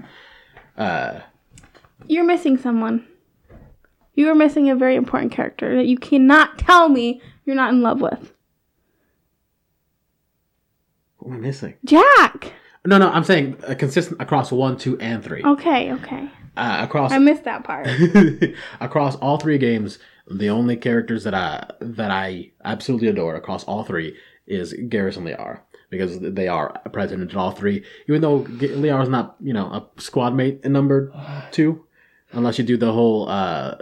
Uh, 0.78 1.20
You're 2.08 2.24
missing 2.24 2.58
someone. 2.58 3.06
You 4.14 4.30
are 4.30 4.36
missing 4.36 4.70
a 4.70 4.76
very 4.76 4.96
important 4.96 5.34
character 5.34 5.76
that 5.76 5.86
you 5.86 5.98
cannot 5.98 6.58
tell 6.58 6.88
me 6.90 7.22
you're 7.46 7.56
not 7.58 7.74
in 7.74 7.82
love 7.82 8.02
with. 8.02 8.34
who 11.18 11.30
am 11.32 11.38
I 11.38 11.40
missing? 11.40 11.74
Jack. 11.84 12.54
No, 12.88 12.98
no, 12.98 13.10
I'm 13.10 13.25
saying 13.25 13.58
uh, 13.67 13.75
consistent 13.75 14.22
across 14.22 14.50
one, 14.50 14.77
two, 14.77 14.98
and 15.00 15.22
three. 15.22 15.44
Okay, 15.44 15.91
okay. 15.91 16.29
Uh, 16.56 16.77
across 16.79 17.12
I 17.12 17.17
missed 17.17 17.44
that 17.44 17.65
part. 17.65 17.86
across 18.79 19.17
all 19.17 19.38
three 19.38 19.58
games, 19.58 20.00
the 20.32 20.50
only 20.50 20.77
characters 20.77 21.25
that 21.25 21.34
I 21.34 21.70
that 21.82 22.12
I 22.12 22.51
absolutely 22.63 23.10
adore 23.10 23.36
across 23.36 23.65
all 23.65 23.84
three 23.84 24.15
is 24.48 24.74
Garrus 24.74 25.17
and 25.17 25.27
Liara 25.27 25.60
because 25.89 26.17
they 26.22 26.48
are 26.48 26.79
present 26.94 27.29
in 27.29 27.38
all 27.38 27.51
three. 27.51 27.84
Even 28.08 28.22
though 28.22 28.39
Liara's 28.39 29.10
not, 29.10 29.36
you 29.41 29.51
know, 29.51 29.65
a 29.65 30.01
squad 30.01 30.34
mate 30.34 30.62
in 30.63 30.72
number 30.72 31.12
two, 31.51 31.86
unless 32.32 32.58
you 32.58 32.63
do 32.63 32.77
the 32.77 32.94
whole 32.94 33.27
uh, 33.27 33.75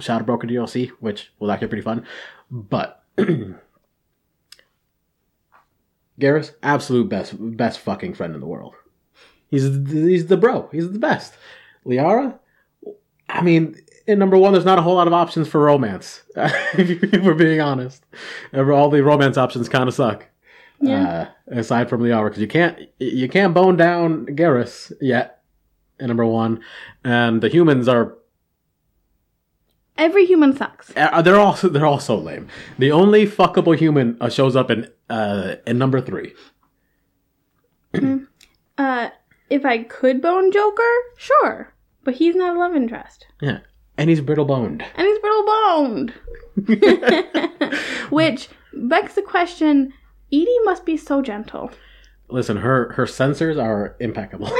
Shadow 0.00 0.24
Broker 0.24 0.46
DLC, 0.46 0.88
which 1.00 1.30
was 1.38 1.50
actually 1.50 1.68
pretty 1.68 1.82
fun. 1.82 2.06
But 2.50 3.02
Garrus, 6.20 6.52
absolute 6.62 7.08
best 7.08 7.34
best 7.38 7.80
fucking 7.80 8.14
friend 8.14 8.34
in 8.34 8.40
the 8.40 8.46
world. 8.46 8.74
He's 9.48 9.62
he's 9.62 10.26
the 10.26 10.36
bro. 10.36 10.68
He's 10.72 10.90
the 10.90 10.98
best. 10.98 11.34
Liara, 11.84 12.38
I 13.28 13.42
mean, 13.42 13.76
in 14.06 14.18
number 14.18 14.36
one, 14.36 14.52
there's 14.52 14.64
not 14.64 14.78
a 14.78 14.82
whole 14.82 14.96
lot 14.96 15.06
of 15.06 15.12
options 15.12 15.48
for 15.48 15.60
romance. 15.60 16.22
if 16.36 17.22
we're 17.22 17.34
being 17.34 17.60
honest, 17.60 18.04
all 18.54 18.90
the 18.90 19.02
romance 19.02 19.36
options 19.36 19.68
kind 19.68 19.88
of 19.88 19.94
suck. 19.94 20.26
Yeah. 20.80 21.28
Uh, 21.48 21.58
aside 21.58 21.88
from 21.88 22.02
Liara, 22.02 22.28
because 22.28 22.40
you 22.40 22.48
can't 22.48 22.88
you 22.98 23.28
can't 23.28 23.54
bone 23.54 23.76
down 23.76 24.26
Garrus 24.26 24.92
yet. 25.00 25.42
In 25.98 26.08
number 26.08 26.26
one, 26.26 26.60
and 27.04 27.40
the 27.40 27.48
humans 27.48 27.88
are 27.88 28.18
Every 29.98 30.26
human 30.26 30.54
sucks. 30.56 30.92
uh, 30.96 31.22
they're 31.22 31.36
all 31.40 31.52
they're 31.62 31.86
all 31.86 31.98
so 32.00 32.16
lame. 32.16 32.48
The 32.78 32.92
only 32.92 33.26
fuckable 33.26 33.76
human 33.76 34.16
uh, 34.20 34.28
shows 34.28 34.54
up 34.56 34.70
in 34.70 34.90
uh 35.08 35.56
in 35.66 35.78
number 35.78 36.00
three. 36.00 36.34
Uh, 38.78 39.08
if 39.48 39.64
I 39.64 39.84
could 39.84 40.20
bone 40.20 40.52
Joker, 40.52 40.82
sure, 41.16 41.72
but 42.04 42.14
he's 42.16 42.34
not 42.34 42.56
a 42.56 42.58
love 42.58 42.76
interest, 42.76 43.26
Yeah, 43.40 43.60
and 43.96 44.10
he's 44.10 44.20
brittle 44.20 44.44
boned. 44.44 44.82
and 44.96 45.06
he's 45.06 45.18
brittle 45.18 45.46
boned. 45.46 46.12
Which 48.10 48.48
begs 48.74 49.14
the 49.14 49.22
question: 49.22 49.92
EDI 50.30 50.58
must 50.64 50.84
be 50.84 50.96
so 50.98 51.22
gentle. 51.22 51.70
Listen, 52.28 52.58
her 52.58 52.92
her 52.92 53.06
sensors 53.06 53.62
are 53.62 53.96
impeccable. 53.98 54.50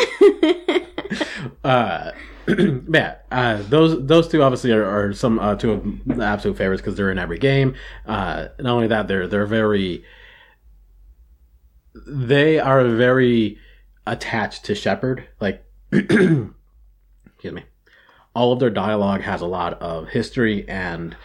uh, 1.65 2.13
yeah, 2.89 3.17
uh, 3.31 3.63
those 3.69 4.07
those 4.07 4.29
two 4.29 4.43
obviously 4.43 4.73
are, 4.73 4.85
are 4.85 5.13
some 5.13 5.39
uh, 5.39 5.57
two 5.57 5.73
of 5.73 5.85
the 6.07 6.25
absolute 6.25 6.57
favorites 6.57 6.81
because 6.81 6.97
they're 6.97 7.11
in 7.11 7.19
every 7.19 7.39
game. 7.39 7.75
Uh, 8.07 8.49
not 8.61 8.73
only 8.73 8.87
that, 8.87 9.09
they're 9.09 9.27
they're 9.27 9.47
very 9.47 10.05
they 12.07 12.59
are 12.59 12.85
very 12.85 13.59
attached 14.07 14.65
to 14.67 14.75
Shepard. 14.75 15.27
Like, 15.41 15.65
excuse 15.93 16.45
me, 17.45 17.65
all 18.35 18.53
of 18.53 18.61
their 18.61 18.71
dialogue 18.71 19.23
has 19.23 19.41
a 19.41 19.47
lot 19.47 19.81
of 19.83 20.09
history 20.09 20.69
and 20.69 21.17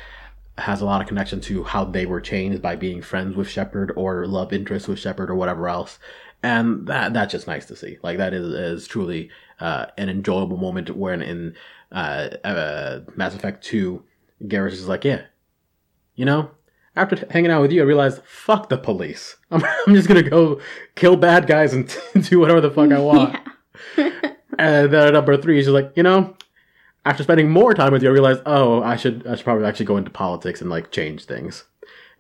has 0.58 0.82
a 0.82 0.86
lot 0.86 1.02
of 1.02 1.08
connection 1.08 1.42
to 1.42 1.64
how 1.64 1.86
they 1.86 2.06
were 2.06 2.22
changed 2.22 2.62
by 2.62 2.76
being 2.76 3.02
friends 3.02 3.36
with 3.36 3.50
Shepard 3.50 3.92
or 3.96 4.26
love 4.26 4.54
interest 4.54 4.88
with 4.88 5.00
Shepard 5.00 5.30
or 5.30 5.36
whatever 5.36 5.68
else. 5.68 6.00
And 6.44 6.88
that 6.88 7.14
that's 7.14 7.32
just 7.32 7.48
nice 7.48 7.66
to 7.68 7.76
see. 7.76 8.00
Like 8.02 8.18
that 8.18 8.34
is 8.34 8.48
is 8.54 8.88
truly 8.88 9.30
uh, 9.62 9.88
an 9.98 10.10
enjoyable 10.10 10.58
moment 10.58 10.96
when 10.96 11.22
in 11.22 11.56
uh, 11.92 12.30
uh, 12.44 13.00
Mass 13.16 13.36
Effect 13.36 13.64
Two, 13.64 14.04
Garrus 14.44 14.74
is 14.74 14.88
like, 14.88 15.06
yeah, 15.06 15.24
you 16.16 16.26
know, 16.26 16.52
after 16.96 17.26
hanging 17.30 17.52
out 17.52 17.62
with 17.62 17.72
you, 17.72 17.82
I 17.82 17.86
realized, 17.86 18.22
fuck 18.24 18.70
the 18.70 18.78
police. 18.78 19.38
I'm, 19.52 19.64
I'm 19.88 19.96
just 19.96 20.08
gonna 20.08 20.24
go 20.24 20.60
kill 20.96 21.16
bad 21.16 21.48
guys 21.48 21.74
and 21.74 21.96
do 22.24 22.40
whatever 22.40 22.62
the 22.62 22.72
fuck 22.72 22.92
I 22.92 23.00
want. 23.00 23.38
And 24.62 24.94
then 24.94 25.14
number 25.14 25.36
three, 25.38 25.60
she's 25.60 25.70
like, 25.70 25.92
you 25.96 26.04
know, 26.04 26.36
after 27.04 27.24
spending 27.24 27.50
more 27.50 27.74
time 27.74 27.92
with 27.92 28.04
you, 28.04 28.10
I 28.10 28.12
realized, 28.12 28.42
oh, 28.46 28.84
I 28.84 28.96
should, 28.96 29.26
I 29.26 29.34
should 29.36 29.44
probably 29.44 29.66
actually 29.66 29.88
go 29.88 29.98
into 29.98 30.12
politics 30.12 30.62
and 30.62 30.70
like 30.70 30.92
change 30.92 31.26
things. 31.26 31.64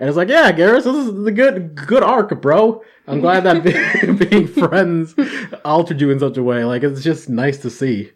And 0.01 0.09
it's 0.09 0.17
like, 0.17 0.29
yeah, 0.29 0.51
Garrus, 0.51 0.83
this 0.83 0.95
is 0.95 1.23
the 1.23 1.31
good, 1.31 1.75
good 1.75 2.01
arc, 2.01 2.41
bro. 2.41 2.81
I'm 3.07 3.19
glad 3.25 3.43
that 3.43 3.63
being, 4.29 4.47
friends 4.47 5.13
altered 5.63 6.01
you 6.01 6.09
in 6.09 6.19
such 6.19 6.37
a 6.37 6.43
way. 6.43 6.63
Like, 6.65 6.81
it's 6.81 7.03
just 7.03 7.29
nice 7.29 7.59
to 7.59 7.69
see. 7.69 8.11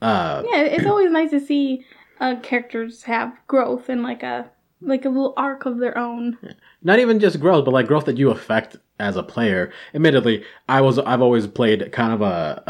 Uh, 0.00 0.42
Yeah, 0.50 0.62
it's 0.62 0.86
always 0.86 1.10
nice 1.10 1.30
to 1.32 1.40
see 1.40 1.84
uh, 2.18 2.36
characters 2.42 3.02
have 3.02 3.36
growth 3.46 3.90
and 3.90 4.02
like 4.02 4.22
a 4.22 4.50
like 4.80 5.04
a 5.04 5.08
little 5.08 5.34
arc 5.36 5.64
of 5.66 5.78
their 5.78 5.96
own. 5.96 6.38
not 6.82 6.98
even 6.98 7.20
just 7.20 7.38
growth, 7.38 7.64
but 7.66 7.72
like 7.74 7.86
growth 7.86 8.06
that 8.06 8.16
you 8.16 8.30
affect 8.30 8.76
as 8.98 9.16
a 9.16 9.22
player. 9.22 9.70
Admittedly, 9.94 10.44
I 10.68 10.80
was 10.80 10.98
I've 10.98 11.20
always 11.22 11.46
played 11.46 11.92
kind 11.92 12.12
of 12.14 12.22
a, 12.22 12.62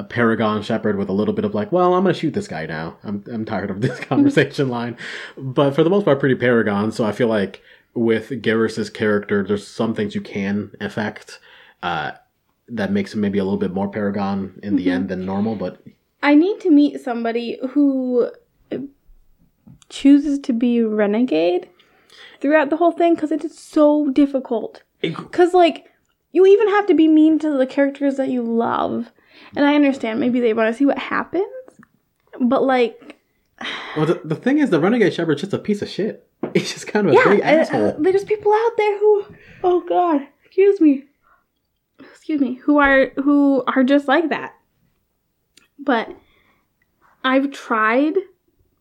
a 0.00 0.04
Paragon 0.04 0.62
Shepard 0.62 0.96
with 0.96 1.10
a 1.10 1.12
little 1.12 1.34
bit 1.34 1.44
of 1.44 1.54
like, 1.54 1.70
well, 1.70 1.94
I'm 1.94 2.02
gonna 2.04 2.14
shoot 2.14 2.32
this 2.32 2.48
guy 2.48 2.64
now. 2.66 2.96
I'm 3.04 3.22
I'm 3.30 3.44
tired 3.44 3.70
of 3.70 3.82
this 3.82 4.00
conversation 4.10 4.68
line, 4.70 4.96
but 5.36 5.74
for 5.74 5.84
the 5.84 5.90
most 5.90 6.04
part, 6.06 6.18
pretty 6.18 6.34
Paragon. 6.34 6.90
So 6.92 7.04
I 7.04 7.12
feel 7.12 7.28
like 7.28 7.62
with 7.94 8.42
Garrus's 8.42 8.90
character, 8.90 9.44
there's 9.46 9.66
some 9.66 9.94
things 9.94 10.14
you 10.14 10.20
can 10.20 10.72
affect. 10.80 11.38
Uh, 11.82 12.12
that 12.70 12.92
makes 12.92 13.12
him 13.12 13.20
maybe 13.20 13.38
a 13.38 13.44
little 13.44 13.58
bit 13.58 13.72
more 13.72 13.88
Paragon 13.88 14.58
in 14.62 14.76
the 14.76 14.90
end 14.90 15.08
than 15.08 15.26
normal, 15.26 15.56
but 15.56 15.82
I 16.22 16.34
need 16.34 16.60
to 16.60 16.70
meet 16.70 17.00
somebody 17.00 17.58
who 17.70 18.30
chooses 19.88 20.38
to 20.40 20.52
be 20.52 20.80
renegade 20.82 21.68
throughout 22.40 22.70
the 22.70 22.76
whole 22.76 22.92
thing 22.92 23.14
because 23.14 23.32
it 23.32 23.44
is 23.44 23.58
so 23.58 24.10
difficult. 24.10 24.82
Because 25.00 25.52
like 25.52 25.86
you 26.32 26.46
even 26.46 26.68
have 26.68 26.86
to 26.86 26.94
be 26.94 27.08
mean 27.08 27.38
to 27.40 27.56
the 27.56 27.66
characters 27.66 28.16
that 28.16 28.28
you 28.28 28.42
love, 28.42 29.10
and 29.56 29.64
I 29.64 29.74
understand 29.74 30.20
maybe 30.20 30.40
they 30.40 30.54
want 30.54 30.72
to 30.72 30.78
see 30.78 30.86
what 30.86 30.98
happens, 30.98 31.44
but 32.40 32.62
like 32.62 33.18
well, 33.96 34.06
the, 34.06 34.20
the 34.24 34.36
thing 34.36 34.58
is, 34.58 34.70
the 34.70 34.80
Renegade 34.80 35.14
Shepard's 35.14 35.40
just 35.40 35.52
a 35.52 35.58
piece 35.58 35.82
of 35.82 35.88
shit. 35.88 36.26
He's 36.54 36.72
just 36.72 36.86
kind 36.86 37.06
of 37.06 37.12
a 37.12 37.16
yeah, 37.16 37.24
big 37.24 37.40
uh, 37.40 37.44
asshole. 37.44 37.88
uh, 37.88 37.94
there's 37.98 38.24
people 38.24 38.52
out 38.52 38.76
there 38.76 38.98
who, 38.98 39.24
oh 39.62 39.80
god, 39.88 40.26
excuse 40.44 40.80
me, 40.80 41.04
excuse 41.98 42.40
me, 42.40 42.54
who 42.54 42.78
are 42.78 43.10
who 43.16 43.62
are 43.66 43.84
just 43.84 44.08
like 44.08 44.30
that. 44.30 44.54
But 45.78 46.08
I've 47.24 47.50
tried 47.52 48.14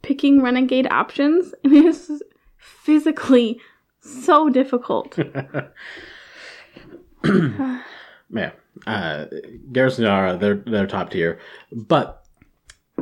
picking 0.01 0.41
renegade 0.41 0.87
options, 0.89 1.53
and 1.63 1.73
it's 1.73 2.11
physically 2.57 3.59
so 4.01 4.49
difficult. 4.49 5.17
yeah, 7.25 8.51
uh, 8.87 9.25
Yara, 9.73 10.37
they're 10.37 10.63
they're 10.65 10.87
top 10.87 11.11
tier, 11.11 11.39
but 11.71 12.25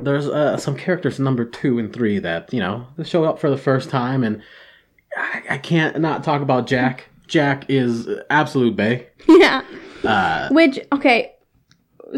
there's 0.04 0.28
uh, 0.28 0.58
some 0.58 0.76
characters 0.76 1.20
number 1.20 1.46
two 1.46 1.80
and 1.80 1.92
three 1.94 2.20
that 2.20 2.54
you 2.54 2.60
know 2.60 2.88
show 3.04 3.24
up 3.26 3.40
for 3.40 3.50
the 3.50 3.58
first 3.58 3.90
time, 3.90 4.24
and 4.24 4.42
I, 5.16 5.44
I 5.52 5.58
can't 5.58 6.00
not 6.00 6.24
talk 6.24 6.42
about 6.42 6.68
Jack. 6.68 7.10
Jack 7.28 7.66
is 7.70 8.08
absolute 8.30 8.76
bay. 8.76 9.08
yeah. 9.28 9.64
Uh, 10.04 10.50
Which 10.50 10.80
okay, 10.94 11.36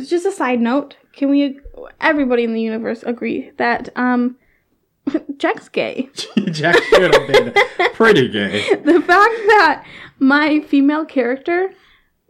just 0.05 0.25
a 0.25 0.31
side 0.31 0.59
note. 0.59 0.95
Can 1.13 1.29
we 1.29 1.59
everybody 1.99 2.43
in 2.43 2.53
the 2.53 2.61
universe 2.61 3.03
agree 3.03 3.51
that 3.57 3.89
um 3.95 4.37
Jack's 5.37 5.69
gay? 5.69 6.09
Jack 6.51 6.81
should 6.83 7.13
have 7.13 7.27
been 7.27 7.53
pretty 7.93 8.27
gay. 8.27 8.75
the 8.75 9.01
fact 9.01 9.07
that 9.07 9.85
my 10.19 10.59
female 10.61 11.05
character 11.05 11.71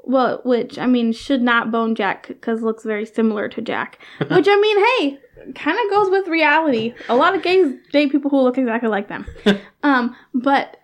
well 0.03 0.41
which 0.45 0.79
i 0.79 0.85
mean 0.85 1.11
should 1.11 1.41
not 1.41 1.71
bone 1.71 1.93
jack 1.93 2.27
because 2.27 2.61
looks 2.61 2.83
very 2.83 3.05
similar 3.05 3.47
to 3.49 3.61
jack 3.61 3.99
which 4.29 4.47
i 4.47 4.55
mean 4.59 4.85
hey 4.85 5.19
kind 5.55 5.77
of 5.83 5.89
goes 5.91 6.09
with 6.09 6.27
reality 6.27 6.93
a 7.09 7.15
lot 7.15 7.35
of 7.35 7.41
gays 7.41 7.73
date 7.91 8.11
people 8.11 8.29
who 8.29 8.41
look 8.41 8.57
exactly 8.57 8.89
like 8.89 9.07
them 9.07 9.25
um 9.83 10.15
but 10.33 10.77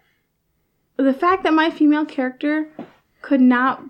the 0.97 1.13
fact 1.13 1.43
that 1.43 1.53
my 1.53 1.69
female 1.69 2.05
character 2.05 2.69
could 3.21 3.41
not 3.41 3.83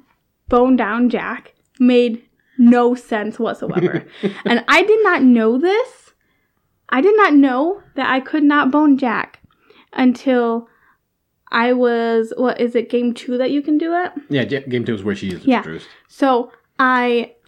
bone 0.47 0.75
down 0.75 1.09
jack 1.09 1.53
made 1.79 2.23
no 2.57 2.95
sense 2.95 3.37
whatsoever 3.39 4.05
and 4.45 4.63
i 4.67 4.83
did 4.83 5.03
not 5.03 5.21
know 5.21 5.57
this 5.57 6.13
i 6.89 7.01
did 7.01 7.15
not 7.17 7.33
know 7.33 7.81
that 7.95 8.09
i 8.09 8.19
could 8.19 8.43
not 8.43 8.71
bone 8.71 8.97
jack 8.97 9.39
until 9.93 10.67
I 11.51 11.71
was 11.73 12.33
what 12.35 12.59
is 12.59 12.75
it 12.75 12.89
game 12.89 13.13
two 13.13 13.37
that 13.37 13.51
you 13.51 13.61
can 13.61 13.77
do 13.77 13.93
it? 13.93 14.11
Yeah, 14.29 14.43
game 14.43 14.83
two 14.83 14.95
is 14.95 15.03
where 15.03 15.15
she 15.15 15.29
is 15.29 15.45
Yeah. 15.45 15.57
introduced. 15.59 15.87
So 16.09 16.51
I, 16.79 17.33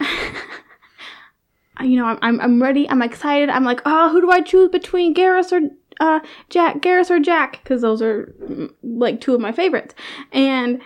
you 1.82 1.96
know, 1.96 2.18
I'm, 2.22 2.40
I'm 2.40 2.62
ready. 2.62 2.88
I'm 2.88 3.02
excited. 3.02 3.48
I'm 3.48 3.64
like, 3.64 3.80
oh, 3.84 4.10
who 4.10 4.20
do 4.20 4.30
I 4.30 4.40
choose 4.40 4.70
between 4.70 5.14
Garrus 5.14 5.52
or 5.52 5.68
uh 6.00 6.20
Jack? 6.50 6.80
Garrus 6.80 7.10
or 7.10 7.20
Jack? 7.20 7.60
Because 7.62 7.82
those 7.82 8.02
are 8.02 8.34
mm, 8.42 8.72
like 8.82 9.20
two 9.20 9.34
of 9.34 9.40
my 9.40 9.52
favorites. 9.52 9.94
And 10.32 10.80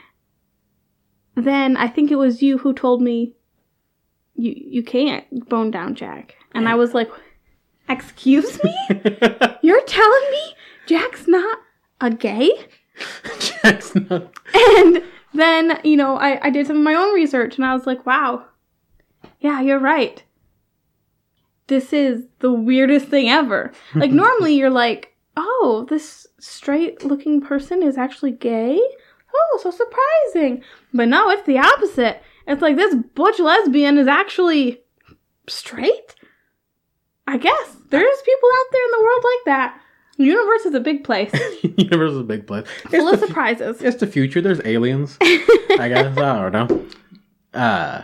then 1.35 1.77
I 1.77 1.89
think 1.89 2.11
it 2.11 2.17
was 2.17 2.43
you 2.43 2.59
who 2.59 2.73
told 2.73 3.01
me 3.03 3.35
you 4.35 4.55
you 4.57 4.83
can't 4.83 5.49
bone 5.49 5.71
down 5.71 5.95
Jack, 5.95 6.35
and 6.55 6.69
I 6.69 6.75
was 6.75 6.95
like, 6.95 7.11
excuse 7.89 8.63
me, 8.63 8.75
you're 9.63 9.85
telling 9.85 10.31
me 10.31 10.55
Jack's 10.87 11.27
not 11.29 11.59
a 12.01 12.11
gay? 12.11 12.51
Jack's 13.39 13.95
not. 13.95 14.33
And 14.55 15.03
then, 15.35 15.81
you 15.83 15.97
know, 15.97 16.17
I, 16.17 16.47
I 16.47 16.51
did 16.51 16.67
some 16.67 16.77
of 16.77 16.83
my 16.83 16.95
own 16.95 17.15
research 17.15 17.57
and 17.57 17.65
I 17.65 17.73
was 17.73 17.87
like, 17.87 18.05
wow, 18.05 18.45
yeah, 19.41 19.61
you're 19.61 19.79
right. 19.79 20.23
This 21.73 21.91
is 21.95 22.25
the 22.41 22.52
weirdest 22.52 23.07
thing 23.07 23.31
ever. 23.31 23.73
Like, 23.95 24.11
normally 24.11 24.57
you're 24.57 24.69
like, 24.69 25.17
oh, 25.38 25.87
this 25.88 26.26
straight 26.38 27.02
looking 27.02 27.41
person 27.41 27.83
is 27.83 27.97
actually 27.97 28.33
gay? 28.33 28.79
Oh, 29.35 29.61
so 29.62 29.71
surprising. 29.71 30.62
But 30.93 31.09
no, 31.09 31.31
it's 31.31 31.47
the 31.47 31.57
opposite. 31.57 32.21
It's 32.47 32.61
like 32.61 32.76
this 32.76 32.95
butch 33.14 33.38
lesbian 33.38 33.97
is 33.97 34.07
actually 34.07 34.83
straight? 35.49 36.14
I 37.26 37.38
guess. 37.38 37.76
There's 37.88 38.23
people 38.23 38.49
out 38.59 38.67
there 38.73 38.85
in 38.85 38.91
the 38.91 39.02
world 39.02 39.25
like 39.25 39.45
that. 39.47 39.81
Universe 40.19 40.67
is 40.67 40.75
a 40.75 40.81
big 40.81 41.05
place, 41.05 41.33
Universe 41.79 42.12
is 42.12 42.19
a 42.19 42.23
big 42.23 42.47
place. 42.47 42.67
full 42.91 43.09
of 43.09 43.19
surprises. 43.19 43.81
it's 43.81 43.97
the 43.97 44.07
future. 44.07 44.43
There's 44.43 44.61
aliens. 44.67 45.17
I 45.23 45.88
guess 45.88 46.19
I 46.19 46.50
don't 46.50 46.52
know. 46.52 46.87
Uh 47.59 48.02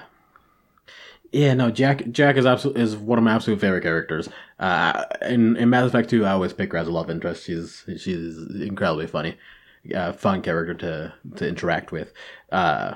yeah, 1.33 1.55
no. 1.55 1.71
Jack 1.71 2.11
Jack 2.11 2.37
is 2.37 2.47
absolute 2.47 2.79
is 2.79 2.97
one 2.97 3.19
of 3.19 3.25
my 3.25 3.35
absolute 3.35 3.61
favorite 3.61 3.83
characters. 3.83 4.29
Uh, 4.59 5.05
in 5.23 5.57
in 5.57 5.71
Mass 5.71 5.87
Effect 5.87 6.09
Two, 6.11 6.25
I 6.25 6.33
always 6.33 6.53
pick 6.53 6.73
her 6.73 6.79
as 6.79 6.89
a 6.89 6.93
love 6.93 7.11
interest. 7.11 7.45
She's 7.45 7.85
she's 7.99 8.39
incredibly 8.61 9.07
funny, 9.07 9.37
uh, 9.95 10.13
fun 10.13 10.43
character 10.43 10.75
to 10.75 11.15
to 11.37 11.49
interact 11.49 11.93
with. 11.93 12.13
Uh, 12.51 12.95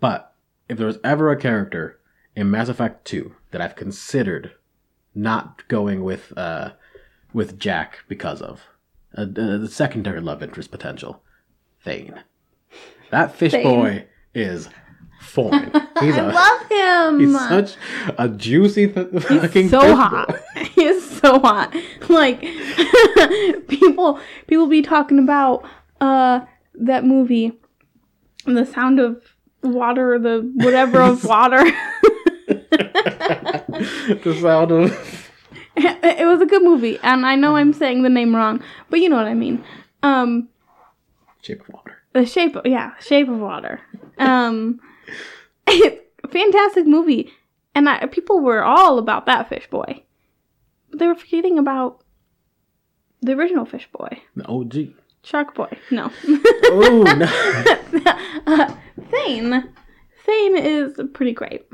but 0.00 0.34
if 0.68 0.78
there 0.78 0.86
was 0.86 0.98
ever 1.04 1.30
a 1.30 1.36
character 1.36 2.00
in 2.34 2.50
Mass 2.50 2.68
Effect 2.68 3.04
Two 3.04 3.36
that 3.50 3.60
I've 3.60 3.76
considered 3.76 4.52
not 5.14 5.66
going 5.68 6.02
with 6.02 6.32
uh, 6.36 6.72
with 7.32 7.58
Jack 7.58 8.04
because 8.08 8.40
of 8.40 8.62
uh, 9.16 9.26
the 9.26 9.68
secondary 9.68 10.20
love 10.20 10.42
interest 10.42 10.70
potential, 10.70 11.22
Thane. 11.84 12.22
That 13.10 13.34
fish 13.34 13.52
Thane. 13.52 13.62
boy 13.62 14.06
is 14.34 14.70
foreign. 15.22 15.70
He's 16.00 16.16
a 16.18 16.22
love 16.22 16.68
him. 16.68 17.20
he's 17.20 17.38
such 17.48 17.76
a 18.18 18.28
juicy 18.28 18.88
th- 18.88 19.08
fucking 19.22 19.62
He's 19.62 19.70
so 19.70 19.94
hot. 19.96 20.34
he 20.74 20.84
is 20.84 21.08
so 21.18 21.38
hot. 21.38 21.74
Like 22.08 22.40
people 23.68 24.18
people 24.46 24.66
be 24.66 24.82
talking 24.82 25.18
about 25.18 25.64
uh 26.00 26.40
that 26.74 27.04
movie 27.04 27.52
The 28.46 28.64
Sound 28.66 28.98
of 29.00 29.22
Water 29.62 30.18
the 30.18 30.50
whatever 30.56 31.00
of 31.00 31.24
water. 31.24 31.62
the 32.48 34.38
sound 34.40 34.70
of 34.72 35.28
it 35.76 36.26
was 36.26 36.40
a 36.40 36.46
good 36.46 36.62
movie 36.62 36.98
and 37.02 37.24
I 37.24 37.34
know 37.36 37.56
I'm 37.56 37.72
saying 37.72 38.02
the 38.02 38.08
name 38.10 38.34
wrong, 38.36 38.62
but 38.90 39.00
you 39.00 39.08
know 39.08 39.16
what 39.16 39.26
I 39.26 39.34
mean. 39.34 39.64
Um 40.02 40.48
shape 41.40 41.60
of 41.62 41.68
water. 41.70 41.98
the 42.12 42.26
shape 42.26 42.56
of 42.56 42.66
yeah, 42.66 42.92
Shape 43.00 43.28
of 43.28 43.38
Water. 43.38 43.80
Um 44.18 44.80
fantastic 46.30 46.86
movie. 46.86 47.32
And 47.74 47.88
I, 47.88 48.06
people 48.06 48.40
were 48.40 48.62
all 48.62 48.98
about 48.98 49.26
that 49.26 49.48
fish 49.48 49.68
boy. 49.70 50.02
But 50.90 50.98
they 50.98 51.06
were 51.06 51.14
forgetting 51.14 51.58
about 51.58 52.02
the 53.22 53.32
original 53.32 53.64
fish 53.64 53.88
boy. 53.92 54.20
The 54.36 54.46
OG. 54.46 54.94
Shark 55.22 55.54
Boy. 55.54 55.78
No. 55.90 56.10
Oh 56.64 57.02
no. 57.16 57.26
uh, 58.46 58.74
Thane. 59.10 59.72
Thane 60.24 60.56
is 60.56 61.00
pretty 61.14 61.32
great. 61.32 61.66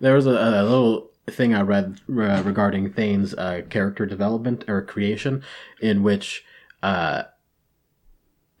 There 0.00 0.14
was 0.14 0.26
a, 0.26 0.30
a 0.30 0.62
little 0.62 1.10
thing 1.28 1.54
I 1.54 1.62
read 1.62 2.00
uh, 2.08 2.42
regarding 2.44 2.92
Thane's 2.92 3.34
uh, 3.34 3.62
character 3.68 4.06
development 4.06 4.64
or 4.68 4.82
creation, 4.82 5.42
in 5.80 6.02
which 6.02 6.44
uh, 6.82 7.24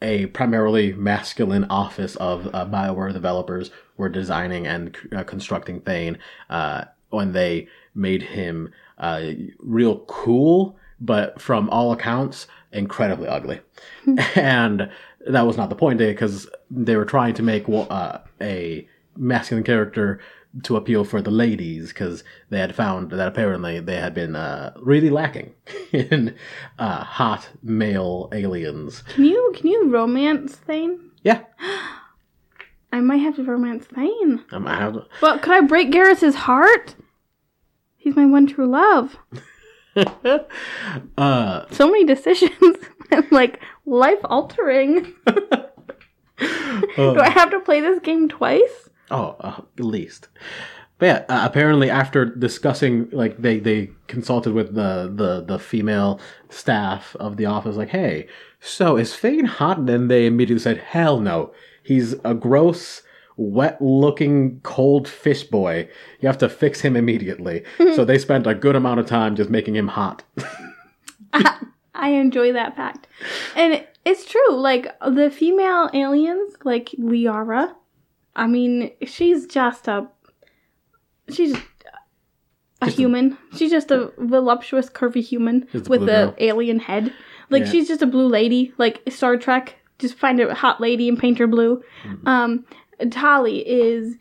a 0.02 0.26
primarily 0.26 0.92
masculine 0.92 1.64
office 1.64 2.16
of 2.16 2.48
uh, 2.54 2.66
Bioware 2.66 3.12
developers 3.12 3.70
were 3.96 4.08
designing 4.08 4.66
and 4.66 4.96
uh, 5.14 5.22
constructing 5.24 5.80
Thane 5.80 6.18
uh, 6.50 6.84
when 7.10 7.32
they 7.32 7.68
made 7.94 8.22
him 8.22 8.72
uh, 8.98 9.22
real 9.58 10.00
cool, 10.00 10.76
but 11.00 11.40
from 11.40 11.70
all 11.70 11.92
accounts, 11.92 12.46
incredibly 12.72 13.28
ugly. 13.28 13.60
and 14.34 14.90
that 15.26 15.46
was 15.46 15.56
not 15.56 15.70
the 15.70 15.76
point 15.76 15.98
because 15.98 16.48
they 16.70 16.96
were 16.96 17.04
trying 17.04 17.34
to 17.34 17.42
make 17.42 17.68
uh, 17.68 18.18
a 18.40 18.86
masculine 19.16 19.64
character 19.64 20.20
to 20.62 20.76
appeal 20.76 21.04
for 21.04 21.20
the 21.20 21.30
ladies 21.30 21.88
because 21.88 22.24
they 22.50 22.58
had 22.58 22.74
found 22.74 23.10
that 23.10 23.28
apparently 23.28 23.80
they 23.80 23.96
had 23.96 24.14
been 24.14 24.34
uh, 24.36 24.72
really 24.80 25.10
lacking 25.10 25.52
in 25.92 26.34
uh, 26.78 27.04
hot 27.04 27.48
male 27.62 28.28
aliens. 28.32 29.02
Can 29.02 29.24
you 29.24 29.52
can 29.56 29.68
you 29.68 29.88
romance 29.90 30.56
Thane? 30.56 31.10
Yeah, 31.22 31.40
I 32.92 33.00
might 33.00 33.18
have 33.18 33.36
to 33.36 33.42
romance 33.44 33.86
Thane. 33.86 34.44
I 34.52 34.74
have. 34.76 34.96
But 35.20 35.42
could 35.42 35.52
I 35.52 35.60
break 35.62 35.90
Garrus's 35.90 36.34
heart? 36.34 36.94
He's 37.96 38.14
my 38.16 38.24
one 38.26 38.46
true 38.46 38.68
love. 38.68 39.16
uh, 41.18 41.64
So 41.72 41.86
many 41.90 42.04
decisions. 42.04 42.52
Like 43.30 43.60
life 43.86 44.18
altering. 44.24 45.14
Do 45.26 47.20
I 47.20 47.30
have 47.30 47.50
to 47.52 47.60
play 47.60 47.80
this 47.80 48.00
game 48.00 48.28
twice? 48.28 48.85
Oh, 49.10 49.36
uh, 49.40 49.60
at 49.78 49.84
least. 49.84 50.28
But 50.98 51.06
yeah, 51.06 51.24
uh, 51.28 51.46
apparently 51.46 51.90
after 51.90 52.24
discussing, 52.24 53.10
like 53.10 53.36
they 53.38 53.58
they 53.58 53.90
consulted 54.06 54.54
with 54.54 54.74
the 54.74 55.12
the 55.14 55.44
the 55.46 55.58
female 55.58 56.20
staff 56.48 57.14
of 57.16 57.36
the 57.36 57.46
office, 57.46 57.76
like, 57.76 57.90
hey, 57.90 58.28
so 58.60 58.96
is 58.96 59.14
Thane 59.14 59.44
hot? 59.44 59.78
And 59.78 59.88
then 59.88 60.08
they 60.08 60.26
immediately 60.26 60.62
said, 60.62 60.78
hell 60.78 61.20
no, 61.20 61.52
he's 61.82 62.14
a 62.24 62.34
gross, 62.34 63.02
wet-looking, 63.36 64.60
cold 64.62 65.06
fish 65.06 65.44
boy. 65.44 65.88
You 66.20 66.28
have 66.28 66.38
to 66.38 66.48
fix 66.48 66.80
him 66.80 66.96
immediately. 66.96 67.64
so 67.94 68.04
they 68.04 68.18
spent 68.18 68.46
a 68.46 68.54
good 68.54 68.76
amount 68.76 69.00
of 69.00 69.06
time 69.06 69.36
just 69.36 69.50
making 69.50 69.76
him 69.76 69.88
hot. 69.88 70.24
I 71.94 72.10
enjoy 72.10 72.52
that 72.52 72.76
fact. 72.76 73.06
And 73.54 73.84
it's 74.04 74.24
true, 74.24 74.54
like 74.54 74.94
the 75.06 75.30
female 75.30 75.90
aliens, 75.92 76.54
like 76.64 76.90
Liara, 76.98 77.74
I 78.36 78.46
mean, 78.46 78.90
she's 79.06 79.46
just 79.46 79.88
a 79.88 80.06
she's 81.30 81.54
a 81.54 82.86
Just 82.86 82.98
a- 82.98 83.00
human. 83.00 83.36
she's 83.56 83.70
just 83.70 83.90
a 83.90 84.12
voluptuous, 84.18 84.88
curvy 84.90 85.22
human 85.22 85.66
a 85.74 85.78
with 85.88 86.00
blue 86.02 86.10
a 86.10 86.34
alien 86.38 86.78
head. 86.78 87.12
Like 87.50 87.64
Yeah. 87.64 87.70
she's 87.70 87.88
just 87.88 88.02
a 88.02 88.06
blue 88.06 88.28
lady, 88.28 88.72
like 88.78 89.00
Star 89.08 89.36
Trek. 89.36 89.76
Just 89.98 90.14
find 90.16 90.38
a 90.40 90.54
hot 90.54 90.80
lady 90.80 91.08
and 91.08 91.18
paint 91.18 91.38
her 91.38 91.46
blue. 91.46 91.82
Mm-hmm. 92.04 92.28
Um, 92.28 92.64
Tali 93.10 93.58
is, 93.66 94.16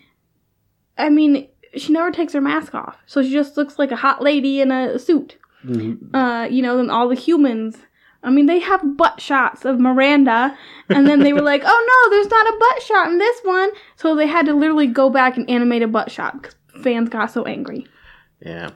I 0.98 1.10
mean, 1.10 1.48
she 1.76 1.92
never 1.92 2.12
takes 2.12 2.32
her 2.34 2.40
mask 2.42 2.74
off, 2.74 2.98
so 3.06 3.22
she 3.22 3.32
just 3.32 3.58
looks 3.58 3.78
like 3.78 3.92
a 3.92 3.96
hot 3.98 4.22
lady 4.22 4.62
in 4.62 4.72
a 4.72 4.98
suit. 4.98 5.38
Mhm. 5.66 5.98
Uh, 6.14 6.48
you 6.50 6.62
know, 6.62 6.80
and 6.80 6.90
all 6.90 7.10
the 7.10 7.16
humans. 7.16 7.78
I 8.26 8.32
mean, 8.32 8.48
they 8.48 8.60
have 8.60 8.98
butt 8.98 9.22
shots 9.22 9.66
of 9.66 9.80
Miranda, 9.80 10.58
and 10.90 11.08
then 11.08 11.20
they 11.20 11.32
were 11.32 11.42
like, 11.54 11.62
"Oh 11.64 12.06
no, 12.10 12.10
there's 12.10 12.30
not 12.30 12.48
a 12.48 12.58
butt 12.58 12.82
shot 12.82 13.08
in 13.08 13.18
this 13.18 13.40
one," 13.44 13.70
so 13.96 14.16
they 14.16 14.28
had 14.28 14.48
to 14.48 14.54
literally 14.54 14.88
go 14.88 15.10
back 15.10 15.38
and 15.38 15.50
animate 15.50 15.84
a 15.84 15.88
butt 15.88 16.12
shot 16.12 16.42
because 16.42 16.56
fans 16.84 17.10
got 17.10 17.32
so 17.32 17.44
angry. 17.44 17.86
Yeah. 18.42 18.72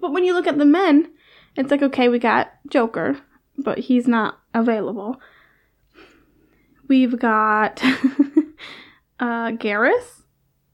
But 0.00 0.12
when 0.12 0.24
you 0.24 0.34
look 0.34 0.46
at 0.46 0.58
the 0.58 0.64
men, 0.64 1.10
it's 1.56 1.70
like, 1.70 1.82
okay, 1.82 2.08
we 2.08 2.18
got 2.18 2.52
Joker, 2.68 3.18
but 3.56 3.78
he's 3.78 4.06
not 4.06 4.38
available. 4.54 5.20
We've 6.88 7.18
got 7.18 7.82
uh, 9.20 9.52
Garrus, 9.52 10.22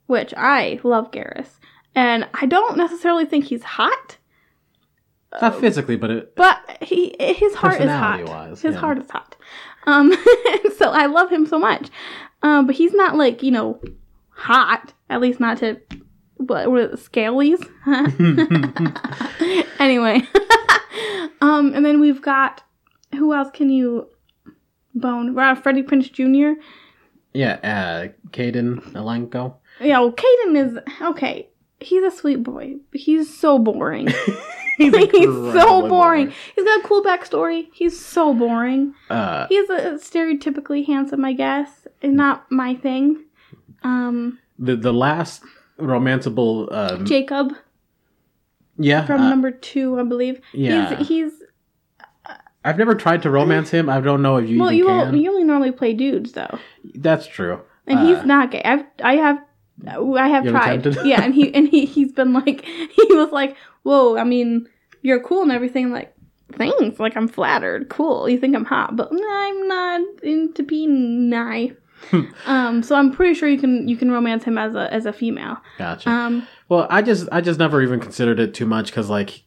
which 0.07 0.35
I 0.37 0.81
love 0.83 1.11
Garrus. 1.11 1.59
And 1.95 2.27
I 2.35 2.47
don't 2.47 2.77
necessarily 2.77 3.25
think 3.25 3.47
he's 3.47 3.63
hot, 3.63 4.17
Not 5.41 5.61
physically, 5.61 5.97
but 5.97 6.11
it. 6.11 6.37
but 6.37 6.79
he 6.83 7.15
his 7.19 7.55
heart 7.55 7.81
is 7.81 7.89
hot. 7.89 8.19
Personality-wise, 8.21 8.61
His 8.63 8.75
yeah. 8.75 8.81
heart 8.81 8.99
is 8.99 9.11
hot. 9.11 9.37
Um, 9.87 10.13
so 10.77 10.91
I 10.91 11.07
love 11.07 11.31
him 11.31 11.47
so 11.47 11.59
much. 11.59 11.89
Um, 12.43 12.67
but 12.67 12.77
he's 12.77 12.93
not 12.93 13.17
like 13.17 13.43
you 13.43 13.51
know 13.51 13.81
hot. 14.31 14.93
At 15.09 15.21
least 15.21 15.41
not 15.41 15.59
to 15.59 15.81
what 16.37 16.71
were 16.71 16.81
it, 16.81 16.93
scalies. 16.95 17.61
anyway, 19.79 20.23
um, 21.41 21.73
and 21.75 21.85
then 21.85 22.01
we've 22.01 22.23
got 22.23 22.63
who 23.15 23.33
else 23.33 23.49
can 23.53 23.71
you 23.71 24.09
bone? 24.95 25.39
Uh, 25.39 25.55
Freddie 25.55 25.83
Prinze 25.83 26.11
Jr. 26.13 26.61
Yeah, 27.33 27.53
uh, 27.63 28.09
Kaidan 28.31 28.81
Alenko. 28.93 29.55
Yeah, 29.81 30.01
well, 30.01 30.13
Kaidan 30.13 30.57
is 30.67 30.79
okay. 31.01 31.49
He's 31.83 32.03
a 32.05 32.11
sweet 32.11 32.43
boy. 32.43 32.77
He's 32.93 33.33
so 33.37 33.59
boring. 33.59 34.09
He's, 34.79 34.95
He's 34.95 35.25
so 35.27 35.87
boring. 35.89 36.33
He's 36.57 36.65
got 36.65 36.83
a 36.85 36.89
cool 36.89 37.03
backstory. 37.05 37.69
He's 37.75 37.99
so 38.05 38.33
boring. 38.35 38.95
Uh, 39.11 39.47
He's 39.49 39.69
a 39.69 39.93
stereotypically 39.99 40.87
handsome, 40.87 41.25
I 41.25 41.35
guess, 41.35 41.87
and 42.01 42.17
not 42.17 42.51
my 42.51 42.75
thing. 42.75 43.25
Um, 43.83 44.39
the 44.59 44.75
the 44.77 44.93
last 44.93 45.43
romanceable. 45.79 46.73
Um, 46.73 47.05
Jacob 47.05 47.53
yeah, 48.79 49.05
from 49.05 49.21
uh, 49.21 49.29
number 49.29 49.51
two, 49.51 50.01
I 50.01 50.05
believe. 50.05 50.41
yeah. 50.53 50.97
He's 50.97 51.09
he's 51.09 51.33
I've 52.65 52.79
never 52.79 52.95
tried 52.95 53.23
to 53.23 53.31
romance 53.31 53.71
him. 53.71 53.89
I 53.91 54.01
don't 54.01 54.23
know 54.23 54.37
if 54.37 54.49
you 54.49 54.61
well, 54.61 54.69
even 54.71 54.79
you 54.79 54.87
can. 54.87 54.97
won't, 54.97 55.17
you 55.17 55.31
only 55.31 55.45
normally 55.45 55.73
play 55.73 55.93
dudes 55.95 56.33
though, 56.33 56.59
That's 56.95 57.27
true. 57.27 57.61
and 57.87 57.99
Uh, 57.99 58.07
he's 58.07 58.25
not 58.25 58.53
gay. 58.53 58.63
I've 58.65 58.85
I 59.03 59.17
have 59.17 59.39
I 59.87 60.29
have 60.29 60.45
You 60.45 60.51
tried. 60.53 60.87
yeah, 61.05 61.23
and 61.23 61.35
he 61.35 61.53
and 61.55 61.69
he 61.69 61.87
he's 61.97 62.13
been 62.13 62.33
like 62.33 62.65
he 62.67 63.05
was 63.11 63.31
like, 63.33 63.57
whoa, 63.83 64.17
I 64.17 64.25
mean, 64.25 64.69
you're 65.03 65.21
cool 65.23 65.43
and 65.43 65.53
everything. 65.53 65.91
Like, 65.91 66.15
thanks. 66.57 66.99
Like 67.01 67.17
I'm 67.17 67.29
flattered. 67.29 67.89
Cool. 67.89 68.29
You 68.29 68.39
think 68.39 68.55
I'm 68.55 68.65
hot, 68.65 68.97
but 68.97 69.11
I'm 69.13 69.69
not 69.69 70.01
into 70.23 70.63
being 70.63 71.29
nigh. 71.29 71.73
um, 72.47 72.83
so 72.83 72.97
I'm 72.97 73.13
pretty 73.13 73.35
sure 73.35 73.49
you 73.49 73.59
can 73.59 73.87
you 73.89 73.97
can 73.97 74.11
romance 74.11 74.45
him 74.45 74.59
as 74.59 74.75
a 74.75 74.93
as 74.93 75.07
a 75.07 75.13
female. 75.13 75.57
Gotcha. 75.79 76.11
Um, 76.11 76.47
well, 76.69 76.87
I 76.91 77.03
just 77.03 77.29
I 77.33 77.41
just 77.41 77.59
never 77.59 77.81
even 77.83 78.01
considered 78.01 78.41
it 78.41 78.55
too 78.55 78.67
much 78.67 78.87
because 78.87 79.09
like 79.09 79.43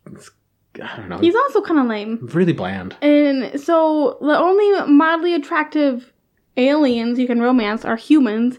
I 0.81 0.97
don't 0.97 1.09
know. 1.09 1.17
he's 1.19 1.35
also 1.35 1.61
kind 1.61 1.79
of 1.79 1.85
lame. 1.87 2.19
really 2.33 2.53
bland. 2.53 2.95
And 3.01 3.59
so 3.59 4.17
the 4.21 4.37
only 4.37 4.91
mildly 4.91 5.33
attractive 5.33 6.11
aliens 6.57 7.19
you 7.19 7.27
can 7.27 7.41
romance 7.41 7.83
are 7.83 7.95
humans, 7.97 8.57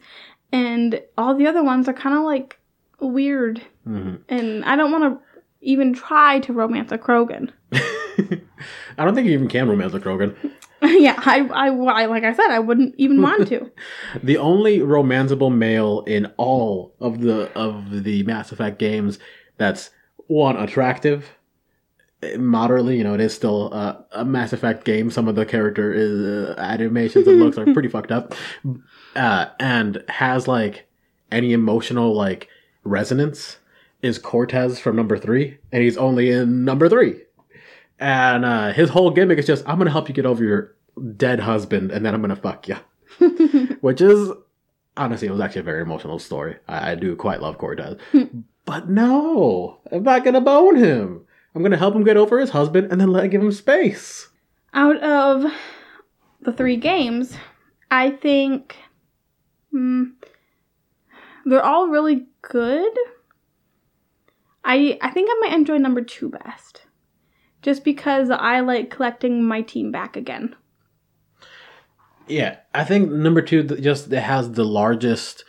and 0.53 1.01
all 1.19 1.35
the 1.35 1.47
other 1.47 1.63
ones 1.63 1.89
are 1.89 1.95
kind 1.95 2.17
of 2.17 2.25
like 2.25 2.59
weird. 3.01 3.63
hmm 3.85 4.17
And 4.29 4.65
I 4.65 4.77
don't 4.77 4.93
want 4.93 5.05
to 5.05 5.43
even 5.61 5.93
try 5.93 6.41
to 6.41 6.53
romance 6.53 6.93
a 6.93 6.99
Krogan. 6.99 7.51
I 8.99 9.05
don't 9.05 9.15
think 9.15 9.27
you 9.27 9.35
even 9.35 9.49
can 9.49 9.69
romance 9.69 9.95
a 9.95 10.01
Krogan. 10.01 10.37
yeah, 10.83 11.15
I, 11.19 11.41
I, 11.41 11.69
I, 11.69 12.07
like 12.07 12.25
I 12.25 12.33
said, 12.35 12.51
I 12.51 12.59
wouldn't 12.59 12.95
even 12.99 13.23
want 13.23 13.49
to. 13.49 13.71
The 14.23 14.37
only 14.37 14.79
romanceable 14.79 15.55
male 15.55 16.03
in 16.07 16.27
all 16.37 16.95
of 17.01 17.21
the 17.21 17.51
of 17.59 18.05
the 18.05 18.23
Mass 18.25 18.53
Effect 18.53 18.79
games 18.79 19.19
that's 19.57 19.91
one 20.27 20.57
attractive, 20.57 21.31
moderately. 22.37 22.99
You 22.99 23.05
know, 23.05 23.15
it 23.15 23.21
is 23.21 23.35
still 23.35 23.73
uh, 23.73 23.97
a 24.13 24.25
Mass 24.25 24.53
Effect 24.53 24.85
game. 24.85 25.11
Some 25.11 25.29
of 25.29 25.35
the 25.35 25.47
character 25.47 25.93
is, 25.93 26.21
uh, 26.21 26.55
animations 26.59 27.27
and 27.27 27.41
looks 27.41 27.57
are 27.57 27.73
pretty 27.73 27.89
fucked 27.89 28.13
up, 28.13 28.35
uh, 29.17 29.51
and 29.59 30.03
has 30.09 30.47
like 30.47 30.87
any 31.33 31.53
emotional 31.53 32.15
like 32.15 32.49
resonance 32.85 33.59
is 34.03 34.19
Cortez 34.19 34.79
from 34.79 34.97
number 34.97 35.19
three, 35.19 35.59
and 35.73 35.83
he's 35.83 35.97
only 35.97 36.31
in 36.31 36.65
number 36.65 36.89
three. 36.89 37.23
And 37.99 38.45
uh, 38.45 38.73
his 38.73 38.91
whole 38.91 39.11
gimmick 39.11 39.39
is 39.39 39.47
just, 39.47 39.67
I'm 39.67 39.79
gonna 39.79 39.91
help 39.91 40.09
you 40.09 40.15
get 40.15 40.27
over 40.27 40.45
your 40.45 40.75
dead 41.17 41.41
husband, 41.41 41.91
and 41.91 42.05
then 42.05 42.15
I'm 42.15 42.21
gonna 42.21 42.37
fuck 42.37 42.69
you 42.69 42.77
which 43.81 44.01
is 44.01 44.31
honestly 44.97 45.29
it 45.29 45.31
was 45.31 45.41
actually 45.41 45.61
a 45.61 45.65
very 45.65 45.83
emotional 45.83 46.19
story. 46.19 46.57
I, 46.69 46.93
I 46.93 46.95
do 46.95 47.17
quite 47.17 47.41
love 47.41 47.59
Cortez, 47.59 47.99
but 48.65 48.89
no, 48.89 49.79
I'm 49.91 50.03
not 50.03 50.25
gonna 50.25 50.41
bone 50.41 50.77
him. 50.77 51.25
I'm 51.55 51.63
gonna 51.63 51.77
help 51.77 51.95
him 51.95 52.05
get 52.05 52.17
over 52.17 52.39
his 52.39 52.51
husband 52.51 52.91
and 52.91 53.01
then 53.01 53.13
let 53.13 53.25
him 53.25 53.31
give 53.31 53.43
him 53.43 53.53
space. 53.53 54.29
Out 54.75 55.03
of 55.03 55.51
the 56.43 56.53
three 56.53 56.77
games, 56.77 57.35
I 57.91 58.11
think 58.11 58.77
hmm, 59.77 60.05
they're 61.45 61.63
all 61.65 61.89
really 61.89 62.27
good. 62.41 62.93
I 64.65 64.99
I 65.03 65.11
think 65.11 65.29
I 65.31 65.39
might 65.41 65.53
enjoy 65.55 65.77
number 65.79 66.01
two 66.03 66.31
best, 66.31 66.83
just 67.63 67.85
because 67.85 68.31
I 68.31 68.61
like 68.61 68.91
collecting 68.91 69.45
my 69.45 69.61
team 69.63 69.93
back 69.93 70.17
again. 70.17 70.57
Yeah, 72.27 72.57
I 72.75 72.85
think 72.85 73.11
number 73.13 73.43
two 73.43 73.63
just 73.63 74.11
it 74.13 74.21
has 74.23 74.53
the 74.53 74.65
largest 74.65 75.45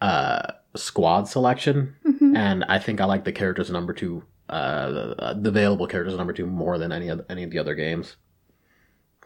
uh, 0.00 0.52
squad 0.76 1.28
selection, 1.28 1.96
Mhm. 2.06 2.36
and 2.36 2.64
I 2.64 2.78
think 2.78 3.00
I 3.00 3.04
like 3.04 3.24
the 3.24 3.32
characters 3.32 3.68
in 3.68 3.74
number 3.74 3.92
two, 3.92 4.22
uh, 4.48 4.90
the, 4.90 5.38
the 5.42 5.48
available 5.50 5.86
characters 5.86 6.14
in 6.14 6.18
number 6.18 6.32
two 6.32 6.46
more 6.46 6.78
than 6.78 6.92
any 6.92 7.08
of 7.08 7.26
any 7.28 7.42
of 7.42 7.50
the 7.50 7.58
other 7.58 7.74
games. 7.74 8.16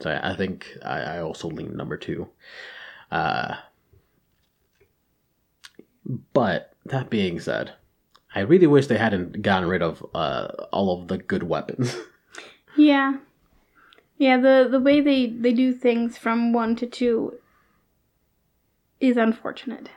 So 0.01 0.11
I 0.11 0.31
I 0.33 0.35
think 0.37 0.77
I, 0.85 1.01
I 1.01 1.21
also 1.21 1.49
lean 1.49 1.77
number 1.77 1.97
two. 1.97 2.29
Uh, 3.11 3.55
but 6.33 6.73
that 6.87 7.11
being 7.11 7.41
said, 7.41 7.73
I 8.35 8.41
really 8.41 8.67
wish 8.67 8.87
they 8.87 8.99
hadn't 8.99 9.43
gotten 9.43 9.69
rid 9.69 9.83
of 9.83 10.05
uh, 10.15 10.49
all 10.73 11.01
of 11.01 11.09
the 11.09 11.19
good 11.19 11.45
weapons. 11.45 11.97
Yeah. 12.79 13.17
Yeah, 14.19 14.39
the 14.39 14.69
the 14.71 14.81
way 14.81 15.01
they 15.01 15.27
they 15.27 15.53
do 15.53 15.73
things 15.73 16.17
from 16.17 16.53
1 16.53 16.77
to 16.77 16.87
2 16.87 17.35
is 19.01 19.17
unfortunate. 19.17 19.91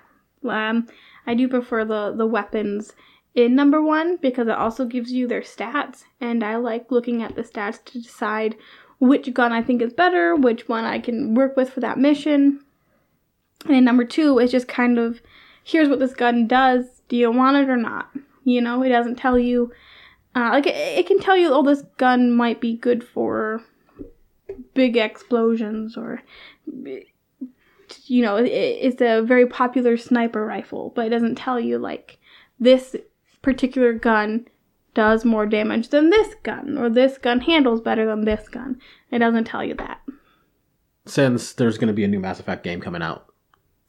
Um 0.47 0.87
I 1.27 1.35
do 1.35 1.47
prefer 1.47 1.85
the 1.85 2.13
the 2.15 2.25
weapons 2.25 2.93
in 3.35 3.55
number 3.55 3.81
1 3.81 4.17
because 4.17 4.47
it 4.47 4.57
also 4.57 4.85
gives 4.85 5.11
you 5.11 5.27
their 5.27 5.41
stats 5.41 6.05
and 6.19 6.43
I 6.43 6.55
like 6.55 6.91
looking 6.91 7.21
at 7.21 7.35
the 7.35 7.43
stats 7.43 7.83
to 7.85 8.01
decide 8.01 8.55
which 8.99 9.33
gun 9.33 9.51
I 9.51 9.61
think 9.61 9.81
is 9.81 9.93
better, 9.93 10.35
which 10.35 10.67
one 10.67 10.83
I 10.83 10.99
can 10.99 11.35
work 11.35 11.55
with 11.55 11.69
for 11.69 11.79
that 11.81 11.97
mission. 11.97 12.63
And 13.65 13.75
in 13.75 13.83
number 13.83 14.05
2 14.05 14.39
it's 14.39 14.51
just 14.51 14.67
kind 14.67 14.97
of 14.97 15.21
here's 15.63 15.89
what 15.89 15.99
this 15.99 16.13
gun 16.13 16.47
does. 16.47 17.01
Do 17.09 17.17
you 17.17 17.31
want 17.31 17.57
it 17.57 17.69
or 17.69 17.77
not? 17.77 18.09
You 18.43 18.61
know, 18.61 18.81
it 18.83 18.89
doesn't 18.89 19.17
tell 19.17 19.37
you 19.37 19.71
uh, 20.35 20.49
like 20.51 20.67
it, 20.67 20.75
it 20.75 21.07
can 21.07 21.19
tell 21.19 21.35
you, 21.35 21.49
oh, 21.53 21.63
this 21.63 21.83
gun 21.97 22.31
might 22.31 22.61
be 22.61 22.75
good 22.75 23.03
for 23.03 23.61
big 24.73 24.95
explosions, 24.95 25.97
or 25.97 26.21
you 26.65 28.21
know, 28.21 28.37
it, 28.37 28.47
it's 28.47 29.01
a 29.01 29.21
very 29.21 29.45
popular 29.45 29.97
sniper 29.97 30.45
rifle, 30.45 30.93
but 30.95 31.05
it 31.05 31.09
doesn't 31.09 31.35
tell 31.35 31.59
you 31.59 31.77
like 31.77 32.17
this 32.59 32.95
particular 33.41 33.91
gun 33.93 34.47
does 34.93 35.25
more 35.25 35.45
damage 35.45 35.89
than 35.89 36.09
this 36.09 36.35
gun, 36.43 36.77
or 36.77 36.89
this 36.89 37.17
gun 37.17 37.41
handles 37.41 37.81
better 37.81 38.05
than 38.05 38.23
this 38.23 38.47
gun. 38.47 38.79
It 39.11 39.19
doesn't 39.19 39.45
tell 39.45 39.63
you 39.63 39.73
that. 39.75 39.99
since 41.05 41.53
there's 41.53 41.77
going 41.77 41.87
to 41.87 41.93
be 41.93 42.03
a 42.03 42.07
new 42.07 42.19
Mass 42.19 42.39
Effect 42.39 42.63
game 42.63 42.79
coming 42.79 43.01
out 43.01 43.30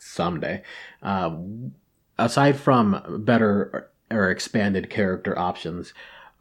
someday, 0.03 0.62
uh, 1.03 1.37
aside 2.19 2.57
from 2.57 3.23
better 3.25 3.91
or, 4.11 4.31
expanded 4.31 4.91
character 4.91 5.38
options, 5.38 5.95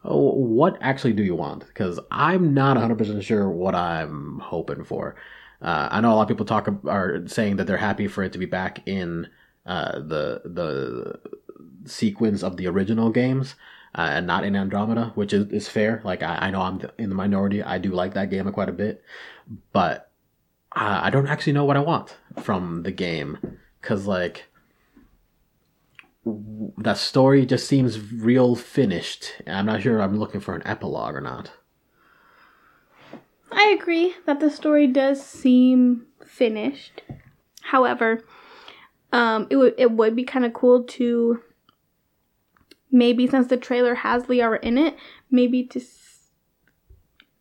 oh, 0.04 0.34
what 0.34 0.76
actually 0.80 1.12
do 1.12 1.22
you 1.22 1.34
want? 1.34 1.66
Because 1.66 1.98
I'm 2.10 2.52
not 2.52 2.76
100% 2.76 3.22
sure 3.22 3.48
what 3.48 3.74
I'm 3.74 4.40
hoping 4.40 4.84
for. 4.84 5.16
Uh, 5.60 5.88
I 5.90 6.00
know 6.00 6.12
a 6.12 6.14
lot 6.14 6.22
of 6.22 6.28
people 6.28 6.44
talk 6.44 6.68
are 6.86 7.22
saying 7.26 7.56
that 7.56 7.66
they're 7.66 7.76
happy 7.76 8.08
for 8.08 8.24
it 8.24 8.32
to 8.32 8.38
be 8.38 8.46
back 8.46 8.82
in 8.86 9.28
uh, 9.64 10.00
the 10.00 10.42
the 10.44 11.20
sequence 11.84 12.42
of 12.42 12.56
the 12.56 12.66
original 12.66 13.10
games 13.10 13.54
uh, 13.94 14.08
and 14.10 14.26
not 14.26 14.44
in 14.44 14.56
Andromeda, 14.56 15.12
which 15.14 15.32
is, 15.32 15.50
is 15.52 15.68
fair. 15.68 16.00
Like 16.04 16.22
I, 16.22 16.36
I 16.42 16.50
know 16.50 16.62
I'm 16.62 16.80
in 16.98 17.10
the 17.10 17.14
minority. 17.14 17.62
I 17.62 17.78
do 17.78 17.90
like 17.90 18.14
that 18.14 18.30
game 18.30 18.50
quite 18.52 18.68
a 18.68 18.72
bit, 18.72 19.04
but 19.72 20.10
uh, 20.74 21.00
I 21.02 21.10
don't 21.10 21.28
actually 21.28 21.52
know 21.52 21.64
what 21.64 21.76
I 21.76 21.80
want 21.80 22.16
from 22.40 22.82
the 22.82 22.92
game 22.92 23.38
because 23.80 24.06
like 24.06 24.44
that 26.24 26.98
story 26.98 27.44
just 27.46 27.66
seems 27.66 28.12
real 28.12 28.54
finished. 28.54 29.42
I'm 29.46 29.66
not 29.66 29.82
sure 29.82 30.00
I'm 30.00 30.18
looking 30.18 30.40
for 30.40 30.54
an 30.54 30.62
epilogue 30.64 31.14
or 31.14 31.20
not. 31.20 31.50
I 33.50 33.76
agree 33.78 34.14
that 34.26 34.40
the 34.40 34.50
story 34.50 34.86
does 34.86 35.24
seem 35.24 36.06
finished. 36.24 37.02
However, 37.62 38.24
um, 39.12 39.46
it 39.50 39.56
would 39.56 39.74
it 39.76 39.90
would 39.90 40.16
be 40.16 40.24
kind 40.24 40.44
of 40.44 40.52
cool 40.52 40.84
to 40.84 41.40
maybe 42.90 43.26
since 43.26 43.48
the 43.48 43.56
trailer 43.56 43.96
has 43.96 44.24
Liara 44.24 44.60
in 44.62 44.78
it, 44.78 44.96
maybe 45.30 45.64
to 45.64 45.80
s- 45.80 46.30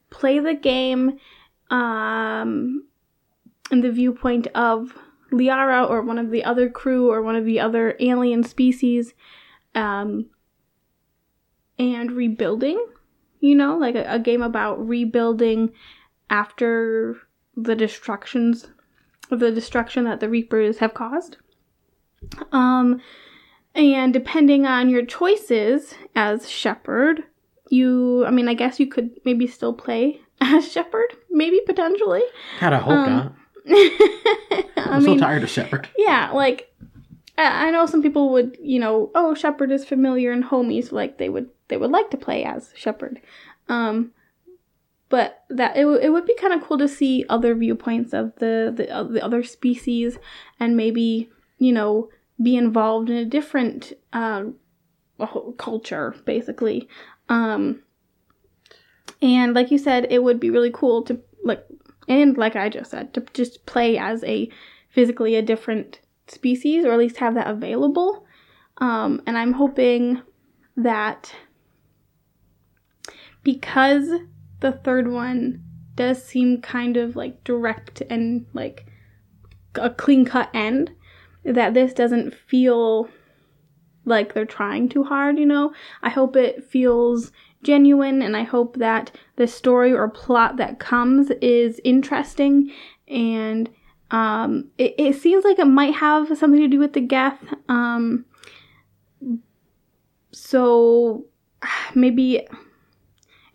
play 0.10 0.40
the 0.40 0.54
game 0.54 1.18
um, 1.70 2.86
in 3.72 3.82
the 3.82 3.92
viewpoint 3.92 4.48
of 4.54 4.98
Liara 5.32 5.90
or 5.90 6.02
one 6.02 6.18
of 6.18 6.30
the 6.30 6.44
other 6.44 6.70
crew 6.70 7.10
or 7.10 7.22
one 7.22 7.36
of 7.36 7.46
the 7.46 7.60
other 7.60 7.96
alien 8.00 8.44
species, 8.44 9.14
um, 9.76 10.26
and 11.80 12.12
rebuilding. 12.12 12.86
You 13.40 13.56
know, 13.56 13.78
like 13.78 13.96
a, 13.96 14.04
a 14.08 14.20
game 14.20 14.42
about 14.44 14.88
rebuilding 14.88 15.72
after 16.30 17.18
the 17.56 17.76
destructions 17.76 18.68
of 19.30 19.40
the 19.40 19.52
destruction 19.52 20.04
that 20.06 20.20
the 20.20 20.30
reapers 20.30 20.78
have 20.80 20.94
caused 20.94 21.38
um 22.52 23.02
and 23.76 24.14
depending 24.14 24.66
on 24.66 24.90
your 24.90 25.06
choices 25.06 25.96
as 26.16 26.50
Shepard 26.50 27.24
you 27.70 28.26
i 28.26 28.32
mean 28.32 28.48
i 28.48 28.54
guess 28.54 28.80
you 28.80 28.88
could 28.88 29.12
maybe 29.26 29.48
still 29.48 29.74
play 29.74 30.22
as 30.42 30.72
Shepard 30.72 31.16
maybe 31.30 31.62
potentially 31.66 32.24
God, 32.60 32.74
I 32.74 32.78
hope 32.78 32.94
Um, 32.94 33.10
not. 33.10 33.34
I'm 34.78 35.04
mean 35.04 35.18
so 35.20 35.26
tired 35.26 35.44
of 35.44 35.50
Shepard. 35.50 35.90
yeah 35.98 36.32
like 36.32 36.72
I 37.38 37.68
I 37.68 37.72
know 37.72 37.86
some 37.86 38.02
people 38.02 38.32
would, 38.32 38.58
you 38.62 38.80
know, 38.80 39.12
oh, 39.16 39.34
Shepard 39.34 39.72
is 39.72 39.86
familiar 39.86 40.32
and 40.32 40.44
homey, 40.44 40.82
so 40.82 40.96
like 40.96 41.18
they 41.18 41.30
would 41.30 41.50
they 41.68 41.78
would 41.78 41.92
like 41.92 42.10
to 42.12 42.18
play 42.18 42.44
as 42.44 42.72
Shepard. 42.76 43.22
Um, 43.70 44.12
but 45.10 45.44
that 45.50 45.76
it, 45.76 45.82
w- 45.82 46.00
it 46.00 46.10
would 46.10 46.26
be 46.26 46.36
kind 46.36 46.54
of 46.54 46.62
cool 46.62 46.78
to 46.78 46.88
see 46.88 47.26
other 47.30 47.56
viewpoints 47.56 48.14
of 48.14 48.36
the 48.36 48.74
the, 48.76 48.94
of 48.94 49.12
the 49.12 49.24
other 49.24 49.44
species 49.44 50.18
and 50.60 50.78
maybe 50.78 51.30
you 51.58 51.72
know 51.72 52.10
be 52.42 52.56
involved 52.56 53.10
in 53.10 53.18
a 53.18 53.26
different 53.26 53.94
uh, 54.14 54.44
culture 55.58 56.16
basically. 56.26 56.88
Um, 57.30 57.84
and 59.22 59.54
like 59.54 59.72
you 59.72 59.78
said, 59.78 60.08
it 60.10 60.24
would 60.24 60.40
be 60.40 60.50
really 60.50 60.72
cool 60.74 61.04
to 61.04 61.20
like 61.44 61.66
and 62.12 62.38
like 62.38 62.58
I 62.58 62.68
just 62.68 62.92
said 62.92 63.14
to 63.14 63.26
just 63.34 63.66
play 63.66 63.98
as 63.98 64.22
a 64.26 64.50
physically 64.90 65.36
a 65.36 65.42
different 65.42 66.02
species 66.28 66.84
or 66.84 66.92
at 66.92 67.00
least 67.00 67.18
have 67.18 67.36
that 67.36 67.48
available. 67.48 68.26
Um, 68.78 69.22
and 69.26 69.38
I'm 69.38 69.54
hoping 69.54 70.22
that 70.76 71.34
because 73.44 74.10
the 74.60 74.74
third 74.74 75.08
one 75.08 75.64
does 75.96 76.22
seem 76.24 76.62
kind 76.62 76.98
of 76.98 77.16
like 77.16 77.44
direct 77.46 78.02
and 78.10 78.46
like 78.54 78.86
a 79.76 79.90
clean 79.90 80.26
cut 80.26 80.50
end, 80.54 80.92
that 81.46 81.74
this 81.74 81.94
doesn't 81.94 82.34
feel 82.36 83.08
like 84.04 84.34
they're 84.34 84.46
trying 84.46 84.90
too 84.90 85.04
hard, 85.04 85.40
you 85.40 85.46
know? 85.46 85.74
I 86.04 86.10
hope 86.10 86.36
it 86.36 86.66
feels 86.70 87.32
genuine 87.64 88.22
and 88.22 88.36
I 88.36 88.44
hope 88.44 88.78
that 88.78 89.12
the 89.36 89.48
story 89.48 89.94
or 89.94 90.10
plot 90.10 90.58
that 90.58 90.80
comes 90.80 91.30
is 91.42 91.80
interesting 91.84 92.72
and 93.08 93.70
um, 94.12 94.70
it, 94.78 94.96
it 94.98 95.16
seems 95.16 95.46
like 95.46 95.58
it 95.60 95.66
might 95.66 95.96
have 95.96 96.38
something 96.38 96.60
to 96.60 96.68
do 96.68 96.80
with 96.80 96.94
the 96.94 97.00
Geth. 97.02 97.40
Um, 97.70 98.26
so 100.32 101.26
maybe 101.96 102.48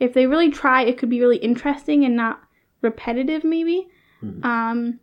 if 0.00 0.14
they 0.14 0.26
really 0.26 0.50
try, 0.50 0.82
it 0.82 0.98
could 0.98 1.10
be 1.10 1.20
really 1.20 1.38
interesting 1.38 2.04
and 2.04 2.16
not 2.16 2.40
repetitive. 2.82 3.44
Maybe. 3.44 3.88
Mhm. 4.22 4.44
Um, 4.44 5.00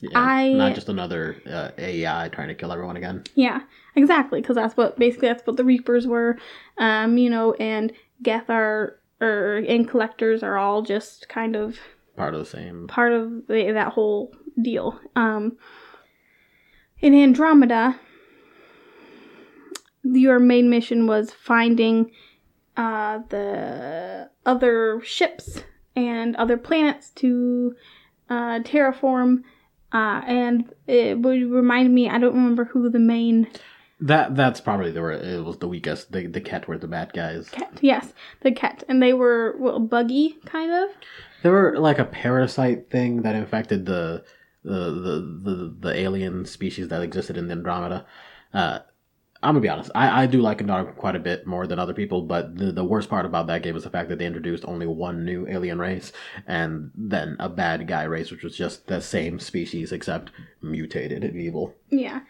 Yeah, 0.00 0.10
I- 0.14 0.52
not 0.52 0.74
just 0.74 0.88
another 0.88 1.36
uh, 1.46 1.70
AI 1.78 2.28
trying 2.32 2.48
to 2.48 2.54
kill 2.54 2.72
everyone 2.72 2.96
again. 2.96 3.22
yeah, 3.36 3.60
exactly. 3.94 4.40
Because 4.40 4.56
that's 4.56 4.76
what 4.76 4.98
basically 4.98 5.28
that's 5.28 5.46
what 5.46 5.56
the 5.56 5.64
Reapers 5.64 6.06
were. 6.08 6.38
Um, 6.78 7.18
you 7.18 7.30
know, 7.30 7.52
and 7.54 7.92
Geth 8.22 8.48
are 8.50 8.98
or 9.20 9.56
and 9.68 9.88
collectors 9.88 10.42
are 10.42 10.56
all 10.58 10.82
just 10.82 11.28
kind 11.28 11.54
of 11.56 11.78
Part 12.16 12.34
of 12.34 12.40
the 12.40 12.46
same. 12.46 12.88
part 12.88 13.12
of 13.12 13.46
the, 13.46 13.70
that 13.72 13.92
whole 13.92 14.34
deal. 14.60 14.98
Um, 15.16 15.56
in 17.00 17.14
Andromeda, 17.14 17.98
your 20.02 20.38
main 20.38 20.68
mission 20.68 21.06
was 21.06 21.30
finding 21.30 22.10
uh, 22.76 23.20
the 23.28 24.30
other 24.44 25.00
ships 25.04 25.62
and 25.96 26.36
other 26.36 26.56
planets 26.56 27.10
to 27.10 27.74
uh, 28.28 28.60
terraform. 28.60 29.42
Uh, 29.92 30.22
and 30.26 30.72
it 30.86 31.18
would 31.18 31.50
remind 31.50 31.94
me, 31.94 32.08
I 32.08 32.18
don't 32.18 32.34
remember 32.34 32.64
who 32.64 32.88
the 32.90 32.98
main 32.98 33.46
That 34.02 34.34
that's 34.34 34.60
probably 34.60 34.90
the 34.90 35.04
it 35.06 35.44
was 35.44 35.58
the 35.58 35.68
weakest. 35.68 36.10
The 36.10 36.26
the 36.26 36.40
Kett 36.40 36.66
were 36.66 36.76
the 36.76 36.88
bad 36.88 37.12
guys. 37.12 37.48
Kett. 37.48 37.78
Yes, 37.80 38.12
the 38.40 38.50
Kett, 38.50 38.82
and 38.88 39.00
they 39.00 39.12
were 39.12 39.54
well, 39.58 39.78
buggy 39.78 40.38
kind 40.44 40.72
of. 40.72 40.90
They 41.42 41.50
were 41.50 41.78
like 41.78 42.00
a 42.00 42.04
parasite 42.04 42.90
thing 42.90 43.22
that 43.22 43.36
infected 43.36 43.86
the 43.86 44.24
the 44.64 44.90
the 44.90 45.40
the, 45.42 45.76
the 45.80 45.94
alien 45.96 46.46
species 46.46 46.88
that 46.88 47.02
existed 47.02 47.36
in 47.36 47.50
Andromeda. 47.50 48.04
Uh, 48.52 48.80
I'm 49.42 49.54
gonna 49.54 49.60
be 49.60 49.68
honest. 49.68 49.90
I, 49.94 50.22
I 50.22 50.26
do 50.26 50.40
like 50.40 50.60
Andromeda 50.60 50.92
quite 50.92 51.16
a 51.16 51.20
bit 51.20 51.46
more 51.46 51.66
than 51.66 51.78
other 51.78 51.94
people, 51.94 52.22
but 52.22 52.56
the 52.56 52.70
the 52.70 52.84
worst 52.84 53.08
part 53.08 53.26
about 53.26 53.48
that 53.48 53.62
game 53.62 53.74
was 53.74 53.84
the 53.84 53.90
fact 53.90 54.08
that 54.08 54.18
they 54.18 54.26
introduced 54.26 54.64
only 54.66 54.86
one 54.86 55.24
new 55.24 55.48
alien 55.48 55.78
race 55.78 56.12
and 56.46 56.92
then 56.94 57.36
a 57.40 57.48
bad 57.48 57.88
guy 57.88 58.04
race, 58.04 58.30
which 58.30 58.44
was 58.44 58.56
just 58.56 58.86
the 58.86 59.00
same 59.00 59.40
species 59.40 59.90
except 59.90 60.30
mutated 60.60 61.24
and 61.24 61.36
evil. 61.36 61.74
Yeah. 61.90 62.20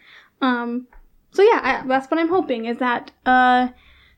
Um. 0.41 0.87
So 1.33 1.41
yeah, 1.41 1.59
I, 1.63 1.87
that's 1.87 2.09
what 2.09 2.19
I'm 2.19 2.29
hoping 2.29 2.65
is 2.65 2.77
that 2.77 3.11
uh, 3.25 3.69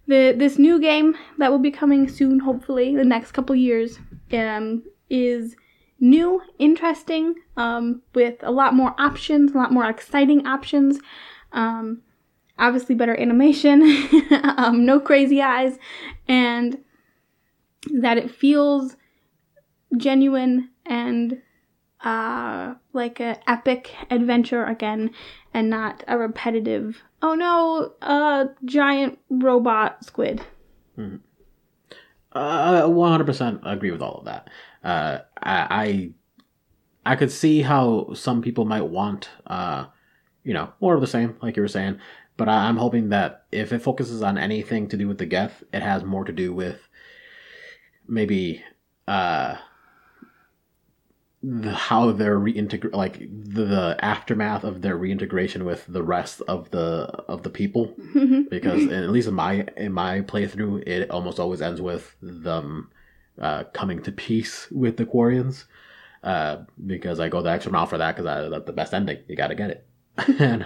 the 0.06 0.36
this 0.38 0.60
new 0.60 0.80
game 0.80 1.15
that 1.38 1.49
will 1.49 1.60
be 1.60 1.71
coming 1.71 2.08
soon, 2.10 2.39
hopefully 2.39 2.95
the 2.95 3.06
next 3.06 3.32
couple 3.32 3.56
years, 3.56 3.99
um, 4.34 4.84
is 5.10 5.56
new, 5.99 6.41
interesting, 6.60 7.36
um, 7.56 8.01
with 8.13 8.36
a 8.41 8.51
lot 8.51 8.73
more 8.73 8.93
options, 8.99 9.54
a 9.54 9.58
lot 9.58 9.71
more 9.71 9.89
exciting 9.89 10.45
options. 10.45 10.99
Um, 11.54 12.01
obviously 12.60 12.95
better 12.95 13.19
animation, 13.19 13.82
um, 14.58 14.86
no 14.86 14.99
crazy 14.99 15.41
eyes, 15.41 15.78
and 16.28 16.80
that 17.93 18.17
it 18.17 18.30
feels 18.30 18.97
genuine 19.95 20.69
and 20.86 21.41
uh, 22.05 22.75
like 22.93 23.19
a 23.19 23.37
epic 23.49 23.93
adventure 24.09 24.63
again, 24.63 25.11
and 25.53 25.69
not 25.69 26.03
a 26.07 26.17
repetitive. 26.17 27.01
Oh 27.21 27.33
no, 27.33 27.93
a 28.01 28.49
giant 28.63 29.19
robot 29.29 30.05
squid. 30.05 30.41
Uh, 32.31 32.83
100% 32.83 33.59
agree 33.63 33.91
with 33.91 34.01
all 34.01 34.19
of 34.19 34.25
that. 34.25 34.49
Uh, 34.83 35.19
I, 35.41 36.11
I, 37.05 37.11
I 37.13 37.15
could 37.15 37.31
see 37.31 37.61
how 37.61 38.13
some 38.13 38.41
people 38.41 38.65
might 38.65 38.81
want, 38.83 39.29
uh, 39.47 39.85
you 40.43 40.53
know, 40.53 40.73
more 40.81 40.95
of 40.95 41.01
the 41.01 41.07
same, 41.07 41.37
like 41.41 41.55
you 41.55 41.61
were 41.61 41.67
saying. 41.67 41.99
But 42.37 42.49
I, 42.49 42.67
I'm 42.67 42.77
hoping 42.77 43.09
that 43.09 43.45
if 43.51 43.71
it 43.71 43.81
focuses 43.81 44.21
on 44.21 44.37
anything 44.37 44.89
to 44.89 44.97
do 44.97 45.07
with 45.07 45.17
the 45.17 45.25
Geth, 45.25 45.63
it 45.73 45.81
has 45.81 46.03
more 46.03 46.25
to 46.25 46.33
do 46.33 46.53
with 46.53 46.81
maybe 48.07 48.63
uh, 49.07 49.55
the, 51.47 51.73
how 51.73 52.12
they're 52.12 52.39
reintegrate, 52.39 52.93
like 52.93 53.19
the, 53.19 53.65
the 53.65 53.97
aftermath 53.99 54.63
of 54.63 54.81
their 54.81 54.97
reintegration 54.97 55.63
with 55.63 55.86
the 55.88 56.01
rest 56.01 56.41
of 56.47 56.71
the 56.71 57.08
of 57.27 57.43
the 57.43 57.49
people 57.49 57.93
because 58.49 58.88
at 58.88 59.10
least 59.10 59.27
in 59.27 59.36
my 59.36 59.65
in 59.77 59.93
my 59.93 60.21
playthrough, 60.21 60.88
it 60.88 61.12
almost 61.12 61.39
always 61.39 61.62
ends 61.62 61.81
with 61.81 62.15
them 62.21 62.89
uh, 63.39 63.65
coming 63.73 64.01
to 64.01 64.12
peace 64.12 64.67
with 64.71 64.97
the 64.97 65.05
Quarians. 65.05 65.65
Uh, 66.23 66.63
because 66.88 67.19
I 67.19 67.29
go 67.29 67.43
the 67.43 67.51
extra 67.51 67.71
mile 67.71 67.86
for 67.86 67.99
that 67.99 68.15
because 68.15 68.49
that's 68.49 68.65
the 68.65 68.73
best 68.73 68.95
ending. 68.95 69.19
You 69.27 69.36
got 69.36 69.49
to 69.49 69.55
get 69.55 69.69
it. 69.69 69.88
and, 70.39 70.65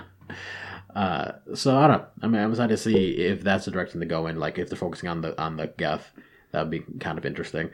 uh, 0.96 1.34
so 1.54 1.78
I 1.78 1.88
don't. 1.88 1.98
know. 1.98 2.08
I 2.22 2.28
mean, 2.28 2.42
I'm 2.42 2.52
excited 2.52 2.78
to 2.78 2.82
see 2.82 3.18
if 3.18 3.44
that's 3.44 3.66
the 3.66 3.72
direction 3.72 4.00
to 4.00 4.06
go 4.06 4.28
in. 4.28 4.40
Like 4.40 4.58
if 4.58 4.70
they're 4.70 4.78
focusing 4.78 5.10
on 5.10 5.20
the 5.20 5.40
on 5.42 5.58
the 5.58 5.68
Geth, 5.68 6.14
that 6.52 6.62
would 6.62 6.72
be 6.72 6.86
kind 7.02 7.18
of 7.18 7.26
interesting. 7.26 7.72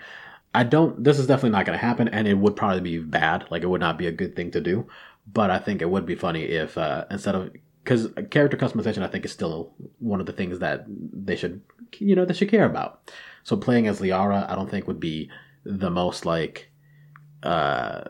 I 0.55 0.63
don't. 0.63 1.03
This 1.03 1.19
is 1.19 1.27
definitely 1.27 1.51
not 1.51 1.65
going 1.65 1.77
to 1.77 1.85
happen, 1.85 2.07
and 2.07 2.27
it 2.27 2.35
would 2.35 2.55
probably 2.55 2.81
be 2.81 2.97
bad. 2.99 3.45
Like 3.51 3.63
it 3.63 3.67
would 3.67 3.81
not 3.81 3.97
be 3.97 4.07
a 4.07 4.11
good 4.11 4.35
thing 4.35 4.51
to 4.51 4.61
do. 4.61 4.87
But 5.31 5.51
I 5.51 5.59
think 5.59 5.81
it 5.81 5.89
would 5.89 6.05
be 6.05 6.15
funny 6.15 6.43
if 6.43 6.77
uh, 6.77 7.05
instead 7.11 7.35
of 7.35 7.51
because 7.83 8.07
character 8.31 8.57
customization, 8.57 9.03
I 9.03 9.07
think 9.07 9.25
is 9.25 9.31
still 9.31 9.73
one 9.99 10.19
of 10.19 10.25
the 10.25 10.33
things 10.33 10.59
that 10.59 10.85
they 10.87 11.35
should 11.35 11.61
you 11.99 12.15
know 12.15 12.25
they 12.25 12.33
should 12.33 12.49
care 12.49 12.65
about. 12.65 13.11
So 13.43 13.57
playing 13.57 13.87
as 13.87 13.99
Liara, 13.99 14.49
I 14.49 14.55
don't 14.55 14.69
think 14.69 14.87
would 14.87 14.99
be 14.99 15.29
the 15.65 15.89
most 15.89 16.25
like 16.25 16.69
uh 17.43 18.01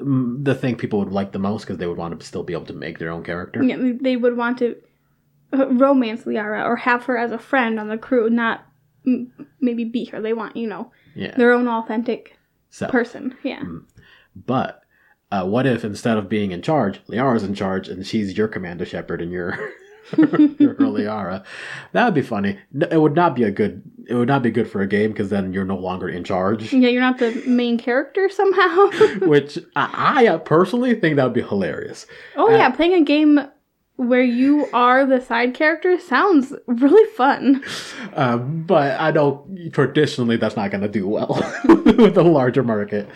the 0.00 0.54
thing 0.54 0.76
people 0.76 0.98
would 0.98 1.12
like 1.12 1.32
the 1.32 1.38
most 1.38 1.62
because 1.64 1.78
they 1.78 1.86
would 1.86 1.98
want 1.98 2.18
to 2.18 2.26
still 2.26 2.42
be 2.42 2.52
able 2.52 2.66
to 2.66 2.72
make 2.74 2.98
their 2.98 3.10
own 3.10 3.24
character. 3.24 3.62
Yeah, 3.62 3.92
they 4.00 4.16
would 4.16 4.36
want 4.36 4.58
to. 4.58 4.76
uh, 5.52 5.68
romance 5.68 6.24
Liara 6.24 6.64
or 6.64 6.76
have 6.76 7.04
her 7.04 7.16
as 7.16 7.32
a 7.32 7.38
friend 7.38 7.78
on 7.80 7.88
the 7.88 7.98
crew, 7.98 8.28
not 8.30 8.66
mm, 9.06 9.28
maybe 9.60 9.84
be 9.84 10.04
her. 10.06 10.20
They 10.20 10.32
want 10.32 10.56
you 10.56 10.66
know 10.66 10.90
Yeah. 11.14 11.34
their 11.36 11.52
own 11.52 11.68
authentic 11.68 12.38
So, 12.70 12.88
person. 12.88 13.36
Yeah. 13.42 13.62
but 14.34 14.80
uh, 15.32 15.44
what 15.46 15.66
if 15.66 15.84
instead 15.84 16.16
of 16.16 16.28
being 16.28 16.52
in 16.52 16.62
charge, 16.62 17.00
Liara's 17.08 17.42
in 17.44 17.54
charge 17.54 17.88
and 17.88 18.06
she's 18.06 18.36
your 18.36 18.46
commander 18.48 18.84
Shepard 18.84 19.20
and 19.20 19.32
you're 19.32 19.58
you're 20.16 20.74
her 20.74 20.84
Liara? 20.94 21.44
That 21.92 22.04
would 22.04 22.14
be 22.14 22.22
funny. 22.22 22.58
It 22.90 23.00
would 23.00 23.14
not 23.14 23.34
be 23.34 23.42
a 23.44 23.50
good. 23.50 23.82
It 24.06 24.14
would 24.14 24.28
not 24.28 24.42
be 24.42 24.50
good 24.50 24.70
for 24.70 24.82
a 24.82 24.86
game 24.86 25.12
because 25.12 25.30
then 25.30 25.52
you're 25.54 25.64
no 25.64 25.78
longer 25.78 26.08
in 26.08 26.24
charge. 26.24 26.72
Yeah, 26.74 26.90
you're 26.90 27.00
not 27.00 27.18
the 27.18 27.32
main 27.46 27.78
character 27.78 28.28
somehow. 28.32 28.90
Which 29.26 29.58
I, 29.74 30.28
I 30.28 30.36
personally 30.36 30.94
think 31.00 31.16
that 31.16 31.24
would 31.24 31.32
be 31.32 31.42
hilarious. 31.42 32.06
oh 32.36 32.50
yeah, 32.50 32.68
playing 32.70 32.92
a 32.94 33.02
game 33.02 33.40
where 33.96 34.22
you 34.22 34.68
are 34.72 35.06
the 35.06 35.20
side 35.20 35.54
character 35.54 35.98
sounds 36.00 36.52
really 36.66 37.08
fun. 37.12 37.62
Um, 38.14 38.64
but 38.64 39.00
I 39.00 39.10
know 39.12 39.46
traditionally 39.72 40.36
that's 40.36 40.56
not 40.56 40.70
going 40.70 40.80
to 40.82 40.88
do 40.88 41.06
well 41.06 41.34
with 41.64 42.16
a 42.18 42.22
larger 42.22 42.62
market. 42.64 43.08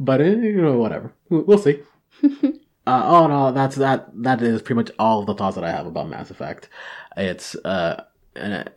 But 0.00 0.20
eh, 0.20 0.30
you 0.30 0.62
know, 0.62 0.78
whatever, 0.78 1.12
We- 1.28 1.40
we'll 1.42 1.58
see. 1.58 1.80
uh, 2.24 2.48
all 2.86 3.24
in 3.26 3.30
all, 3.30 3.52
that's 3.52 3.76
that. 3.76 4.08
That 4.22 4.40
is 4.42 4.62
pretty 4.62 4.76
much 4.76 4.90
all 4.98 5.20
of 5.20 5.26
the 5.26 5.34
thoughts 5.34 5.54
that 5.56 5.64
I 5.64 5.70
have 5.70 5.86
about 5.86 6.08
Mass 6.08 6.30
Effect. 6.30 6.68
It's 7.16 7.54
uh, 7.64 8.04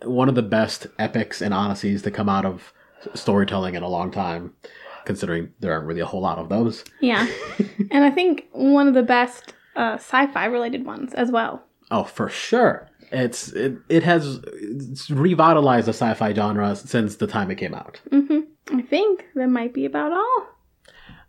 one 0.03 0.27
of 0.29 0.35
the 0.35 0.41
best 0.41 0.87
epics 0.99 1.41
and 1.41 1.53
odysseys 1.53 2.01
to 2.03 2.11
come 2.11 2.27
out 2.29 2.45
of 2.45 2.73
storytelling 3.13 3.75
in 3.75 3.83
a 3.83 3.87
long 3.87 4.11
time, 4.11 4.53
considering 5.05 5.53
there 5.59 5.71
aren't 5.73 5.85
really 5.85 6.01
a 6.01 6.05
whole 6.05 6.21
lot 6.21 6.37
of 6.37 6.49
those. 6.49 6.83
Yeah, 6.99 7.27
and 7.91 8.03
I 8.03 8.09
think 8.11 8.47
one 8.51 8.87
of 8.87 8.93
the 8.93 9.03
best 9.03 9.53
uh, 9.75 9.95
sci-fi 9.95 10.45
related 10.45 10.85
ones 10.85 11.13
as 11.13 11.31
well. 11.31 11.63
Oh, 11.91 12.03
for 12.03 12.29
sure. 12.29 12.89
It's 13.11 13.49
it, 13.53 13.77
it 13.89 14.03
has 14.03 14.39
it's 14.53 15.09
revitalized 15.11 15.87
the 15.87 15.93
sci-fi 15.93 16.33
genre 16.33 16.75
since 16.75 17.17
the 17.17 17.27
time 17.27 17.51
it 17.51 17.55
came 17.55 17.73
out. 17.75 18.01
hmm 18.09 18.39
I 18.71 18.81
think 18.81 19.25
that 19.35 19.47
might 19.47 19.73
be 19.73 19.85
about 19.85 20.11
all. 20.11 20.47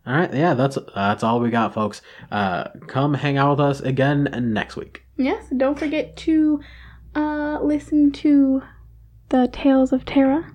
All 0.06 0.14
right, 0.14 0.32
yeah, 0.32 0.54
that's 0.54 0.78
that's 0.94 1.22
all 1.22 1.40
we 1.40 1.50
got, 1.50 1.74
folks. 1.74 2.00
Uh, 2.30 2.68
come 2.87 3.12
hang 3.14 3.37
out 3.37 3.50
with 3.50 3.61
us 3.61 3.80
again 3.80 4.28
next 4.54 4.76
week. 4.76 5.04
Yes, 5.16 5.44
don't 5.56 5.78
forget 5.78 6.16
to 6.18 6.61
uh, 7.14 7.59
listen 7.62 8.12
to 8.12 8.62
the 9.28 9.48
Tales 9.52 9.92
of 9.92 10.04
Terra 10.04 10.52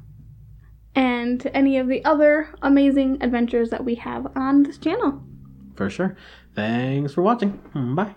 and 0.95 1.49
any 1.54 1.77
of 1.77 1.88
the 1.88 2.04
other 2.06 2.47
amazing 2.62 3.21
adventures 3.21 3.69
that 3.69 3.84
we 3.86 3.95
have 3.95 4.25
on 4.36 4.63
this 4.63 4.77
channel. 4.77 5.21
For 5.75 5.89
sure. 5.89 6.15
Thanks 6.56 7.14
for 7.14 7.22
watching. 7.22 7.60
Bye. 7.96 8.16